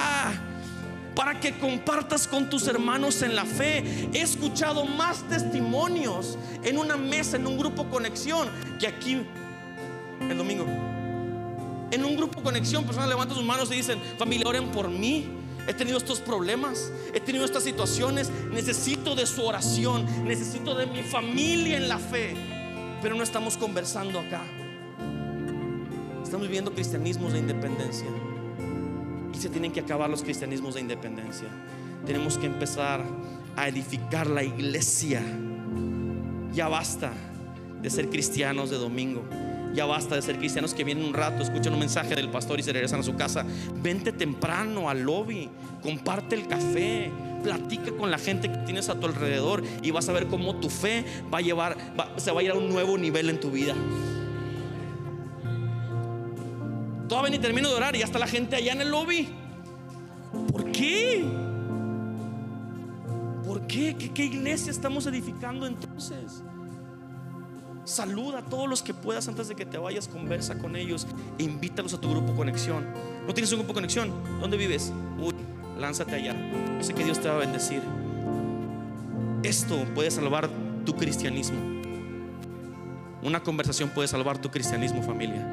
para 1.16 1.40
que 1.40 1.60
compartas 1.60 2.28
con 2.28 2.50
tus 2.50 2.68
hermanos 2.68 3.22
en 3.22 3.36
la 3.36 3.46
fe. 3.46 4.10
He 4.12 4.22
escuchado 4.22 4.86
más 4.86 5.22
testimonios 5.30 6.40
en 6.64 6.80
una 6.80 6.98
mesa, 6.98 7.38
en 7.38 7.46
un 7.46 7.60
grupo 7.60 7.88
conexión, 7.88 8.50
que 8.80 8.88
aquí 8.88 9.22
el 10.22 10.38
domingo. 10.40 10.66
En 11.92 12.04
un 12.04 12.18
grupo 12.18 12.42
conexión, 12.42 12.84
personas 12.84 13.10
levantan 13.10 13.38
sus 13.38 13.46
manos 13.46 13.72
y 13.72 13.76
dicen, 13.76 14.02
familia, 14.18 14.48
oren 14.48 14.72
por 14.72 14.90
mí. 14.90 15.35
He 15.68 15.74
tenido 15.74 15.98
estos 15.98 16.20
problemas, 16.20 16.92
he 17.14 17.20
tenido 17.20 17.44
estas 17.44 17.64
situaciones, 17.64 18.30
necesito 18.52 19.16
de 19.16 19.26
su 19.26 19.44
oración, 19.44 20.06
necesito 20.24 20.76
de 20.76 20.86
mi 20.86 21.02
familia 21.02 21.78
en 21.78 21.88
la 21.88 21.98
fe, 21.98 22.36
pero 23.02 23.16
no 23.16 23.24
estamos 23.24 23.58
conversando 23.58 24.20
acá. 24.20 24.44
Estamos 26.24 26.48
viviendo 26.48 26.72
cristianismos 26.74 27.34
de 27.34 27.40
independencia 27.40 28.08
y 29.34 29.38
se 29.38 29.50
tienen 29.50 29.72
que 29.72 29.80
acabar 29.80 30.10
los 30.10 30.22
cristianismos 30.22 30.76
de 30.76 30.82
independencia. 30.82 31.48
Tenemos 32.06 32.38
que 32.38 32.46
empezar 32.46 33.04
a 33.56 33.68
edificar 33.68 34.28
la 34.28 34.44
iglesia. 34.44 35.22
Ya 36.54 36.68
basta 36.68 37.12
de 37.82 37.90
ser 37.90 38.10
cristianos 38.10 38.70
de 38.70 38.78
domingo. 38.78 39.24
Ya 39.76 39.86
basta 39.86 40.16
de 40.16 40.22
ser 40.22 40.38
cristianos 40.38 40.74
que 40.74 40.86
vienen 40.86 41.06
un 41.06 41.14
rato, 41.14 41.44
escuchan 41.44 41.74
un 41.74 41.80
mensaje 41.80 42.16
del 42.16 42.30
pastor 42.30 42.60
y 42.60 42.64
se 42.64 42.72
regresan 42.72 43.02
a 43.02 43.04
su 43.04 43.16
casa. 43.16 43.46
Vente 43.76 44.14
temprano 44.14 44.90
al 44.90 45.02
lobby, 45.02 45.50
comparte 45.84 46.36
el 46.36 46.48
café, 46.48 47.12
platica 47.44 47.92
con 47.92 48.10
la 48.10 48.18
gente 48.18 48.50
que 48.50 48.58
tienes 48.60 48.88
a 48.88 48.98
tu 48.98 49.06
alrededor 49.06 49.64
y 49.82 49.92
vas 49.92 50.08
a 50.08 50.14
ver 50.14 50.28
cómo 50.28 50.56
tu 50.56 50.70
fe 50.70 51.04
va 51.32 51.40
a 51.40 51.42
llevar, 51.42 51.76
se 52.16 52.32
va 52.32 52.40
a 52.40 52.44
ir 52.44 52.52
a 52.52 52.54
un 52.54 52.70
nuevo 52.70 52.98
nivel 52.98 53.30
en 53.30 53.40
tu 53.40 53.52
vida. 53.52 53.76
Todavía 57.10 57.32
ni 57.32 57.40
termino 57.40 57.68
de 57.68 57.76
orar 57.76 57.96
y 57.98 58.00
ya 58.00 58.06
está 58.06 58.18
la 58.18 58.28
gente 58.28 58.56
allá 58.56 58.72
en 58.72 58.82
el 58.82 58.90
lobby. 58.90 59.28
¿Por 60.52 60.72
qué? 60.72 61.26
¿Por 63.46 63.68
qué? 63.68 63.96
¿Qué, 63.98 64.12
qué 64.12 64.24
iglesia 64.24 64.72
estamos 64.72 65.06
edificando 65.06 65.68
entonces? 65.68 66.44
Saluda 67.86 68.40
a 68.40 68.42
todos 68.42 68.68
los 68.68 68.82
que 68.82 68.96
puedas 68.96 69.28
antes 69.28 69.48
de 69.48 69.56
que 69.56 69.64
te 69.64 69.78
vayas, 69.78 70.08
conversa 70.08 70.58
con 70.58 70.76
ellos, 70.76 71.06
e 71.38 71.44
invítalos 71.44 71.94
a 71.94 72.02
tu 72.02 72.10
grupo 72.10 72.36
conexión. 72.36 72.84
¿No 73.28 73.34
tienes 73.34 73.52
un 73.52 73.60
grupo 73.60 73.76
conexión? 73.76 74.12
¿Dónde 74.42 74.58
vives? 74.58 74.92
Uy, 75.20 75.36
lánzate 75.80 76.16
allá. 76.16 76.36
Yo 76.78 76.84
sé 76.84 76.96
que 76.96 77.04
Dios 77.04 77.20
te 77.20 77.30
va 77.30 77.36
a 77.36 77.38
bendecir. 77.38 77.84
Esto 79.44 79.78
puede 79.94 80.10
salvar 80.10 80.50
tu 80.84 80.96
cristianismo. 80.96 81.60
Una 83.22 83.44
conversación 83.44 83.90
puede 83.90 84.08
salvar 84.08 84.40
tu 84.40 84.50
cristianismo, 84.50 85.04
familia. 85.04 85.46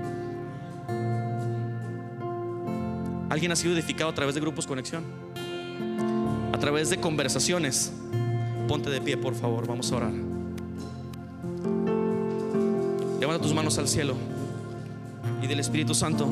¿Alguien 3.29 3.53
ha 3.53 3.57
sido 3.57 3.75
edificado 3.75 4.11
a 4.11 4.15
través 4.15 4.35
de 4.35 4.41
grupos 4.41 4.67
conexión? 4.67 5.05
A 6.55 6.59
través 6.59 6.89
de 6.89 6.99
conversaciones. 6.99 7.93
Ponte 8.69 8.89
de 8.89 9.03
pie, 9.03 9.19
por 9.19 9.35
favor, 9.35 9.67
vamos 9.67 9.93
a 9.93 9.97
orar. 9.97 10.13
Levanta 13.23 13.41
tus 13.41 13.55
manos 13.55 13.79
al 13.79 13.87
cielo 13.87 14.17
y 15.41 15.47
del 15.47 15.61
Espíritu 15.61 15.95
Santo. 15.95 16.27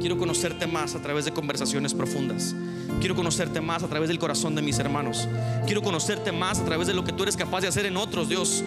Quiero 0.00 0.18
conocerte 0.18 0.66
más 0.66 0.96
a 0.96 0.98
través 1.00 1.26
de 1.26 1.30
conversaciones 1.30 1.94
profundas. 1.94 2.56
Quiero 2.98 3.14
conocerte 3.14 3.60
más 3.60 3.84
a 3.84 3.86
través 3.86 4.08
del 4.08 4.18
corazón 4.18 4.56
de 4.56 4.62
mis 4.62 4.80
hermanos. 4.80 5.28
Quiero 5.64 5.80
conocerte 5.80 6.32
más 6.32 6.58
a 6.58 6.64
través 6.64 6.88
de 6.88 6.94
lo 6.94 7.04
que 7.04 7.12
tú 7.12 7.22
eres 7.22 7.36
capaz 7.36 7.60
de 7.60 7.68
hacer 7.68 7.86
en 7.86 7.96
otros, 7.96 8.28
Dios. 8.28 8.64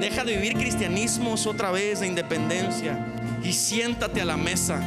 Deja 0.00 0.24
de 0.24 0.36
vivir 0.36 0.54
cristianismos 0.54 1.46
otra 1.46 1.70
vez 1.70 2.00
de 2.00 2.06
independencia 2.06 3.06
y 3.44 3.52
siéntate 3.52 4.22
a 4.22 4.24
la 4.24 4.38
mesa 4.38 4.80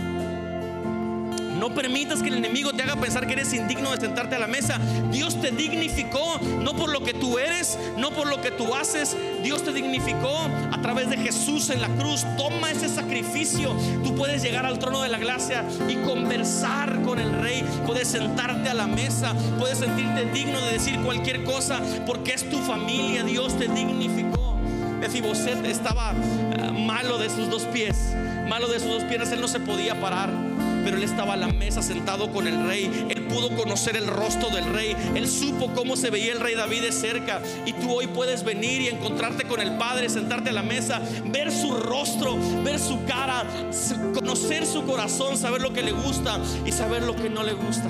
no 1.64 1.74
permitas 1.74 2.22
que 2.22 2.28
el 2.28 2.36
enemigo 2.36 2.74
te 2.74 2.84
haga 2.84 2.98
pensar 2.98 3.26
que 3.26 3.32
eres 3.32 3.54
indigno 3.54 3.90
de 3.92 3.98
sentarte 3.98 4.36
a 4.36 4.40
la 4.40 4.48
mesa. 4.48 4.82
Dios 5.14 5.40
te 5.40 5.50
dignificó, 5.50 6.38
no 6.62 6.76
por 6.76 6.90
lo 6.90 7.06
que 7.06 7.14
tú 7.14 7.40
eres, 7.40 7.80
no 7.96 8.12
por 8.12 8.28
lo 8.28 8.42
que 8.42 8.52
tú 8.52 8.76
haces. 8.76 9.16
Dios 9.42 9.64
te 9.64 9.72
dignificó 9.72 10.50
a 10.74 10.82
través 10.82 11.10
de 11.10 11.16
Jesús 11.16 11.70
en 11.70 11.80
la 11.80 11.88
cruz. 11.88 12.26
Toma 12.38 12.70
ese 12.70 12.90
sacrificio. 12.90 13.74
Tú 14.04 14.14
puedes 14.14 14.44
llegar 14.44 14.66
al 14.66 14.78
trono 14.78 15.04
de 15.04 15.08
la 15.08 15.18
gracia 15.18 15.64
y 15.88 15.96
conversar 16.06 17.02
con 17.02 17.18
el 17.18 17.32
rey. 17.32 17.64
Puedes 17.86 18.10
sentarte 18.10 18.68
a 18.68 18.74
la 18.74 18.88
mesa. 18.88 19.34
Puedes 19.58 19.78
sentirte 19.78 20.26
digno 20.34 20.60
de 20.60 20.74
decir 20.74 21.00
cualquier 21.00 21.46
cosa 21.46 21.80
porque 22.06 22.34
es 22.34 22.50
tu 22.50 22.58
familia. 22.58 23.24
Dios 23.24 23.58
te 23.58 23.70
dignificó. 23.70 24.58
Mefiboset 25.00 25.66
estaba 25.66 26.12
eh, 26.12 26.72
malo 26.74 27.18
de 27.18 27.30
sus 27.30 27.50
dos 27.50 27.64
pies, 27.64 28.14
malo 28.50 28.68
de 28.68 28.80
sus 28.80 28.90
dos 28.90 29.04
piernas, 29.04 29.32
él 29.34 29.42
no 29.42 29.50
se 29.50 29.60
podía 29.60 30.00
parar 30.00 30.30
pero 30.84 30.98
él 30.98 31.04
estaba 31.04 31.34
a 31.34 31.38
la 31.38 31.48
mesa 31.48 31.82
sentado 31.82 32.32
con 32.32 32.48
el 32.48 32.68
rey. 32.68 33.08
Él 33.10 33.24
pudo 33.24 33.56
conocer 33.56 33.96
el 33.98 34.08
rostro 34.08 34.50
del 34.50 34.66
rey. 34.74 34.96
Él 35.16 35.28
supo 35.28 35.72
cómo 35.74 35.96
se 35.96 36.10
veía 36.10 36.34
el 36.34 36.40
rey 36.40 36.56
David 36.56 36.82
de 36.82 36.92
cerca. 36.92 37.42
Y 37.66 37.74
tú 37.74 37.92
hoy 37.92 38.08
puedes 38.08 38.44
venir 38.44 38.82
y 38.82 38.88
encontrarte 38.88 39.46
con 39.46 39.60
el 39.62 39.78
Padre, 39.78 40.10
sentarte 40.10 40.50
a 40.50 40.54
la 40.54 40.64
mesa, 40.64 41.02
ver 41.26 41.52
su 41.52 41.74
rostro, 41.74 42.38
ver 42.64 42.80
su 42.80 43.04
cara, 43.06 43.44
conocer 44.14 44.66
su 44.66 44.84
corazón, 44.86 45.38
saber 45.38 45.62
lo 45.62 45.74
que 45.74 45.84
le 45.84 45.92
gusta 45.92 46.40
y 46.66 46.72
saber 46.72 47.04
lo 47.04 47.16
que 47.16 47.30
no 47.30 47.44
le 47.44 47.54
gusta. 47.54 47.90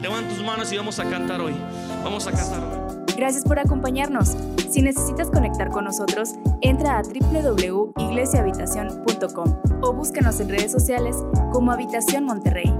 Levanta 0.00 0.34
tus 0.34 0.44
manos 0.44 0.72
y 0.72 0.76
vamos 0.76 0.98
a 0.98 1.08
cantar 1.08 1.40
hoy. 1.40 1.54
Vamos 2.02 2.26
a 2.26 2.32
cantar 2.32 2.60
hoy. 2.60 2.82
Gracias 3.16 3.44
por 3.44 3.58
acompañarnos. 3.58 4.36
Si 4.68 4.82
necesitas 4.82 5.30
conectar 5.30 5.70
con 5.70 5.84
nosotros, 5.84 6.34
entra 6.62 6.98
a 6.98 7.02
www.iglesiahabitacion.com 7.02 9.62
o 9.82 9.92
búscanos 9.92 10.40
en 10.40 10.48
redes 10.48 10.72
sociales 10.72 11.16
como 11.52 11.72
Habitación 11.72 12.24
Monterrey. 12.24 12.72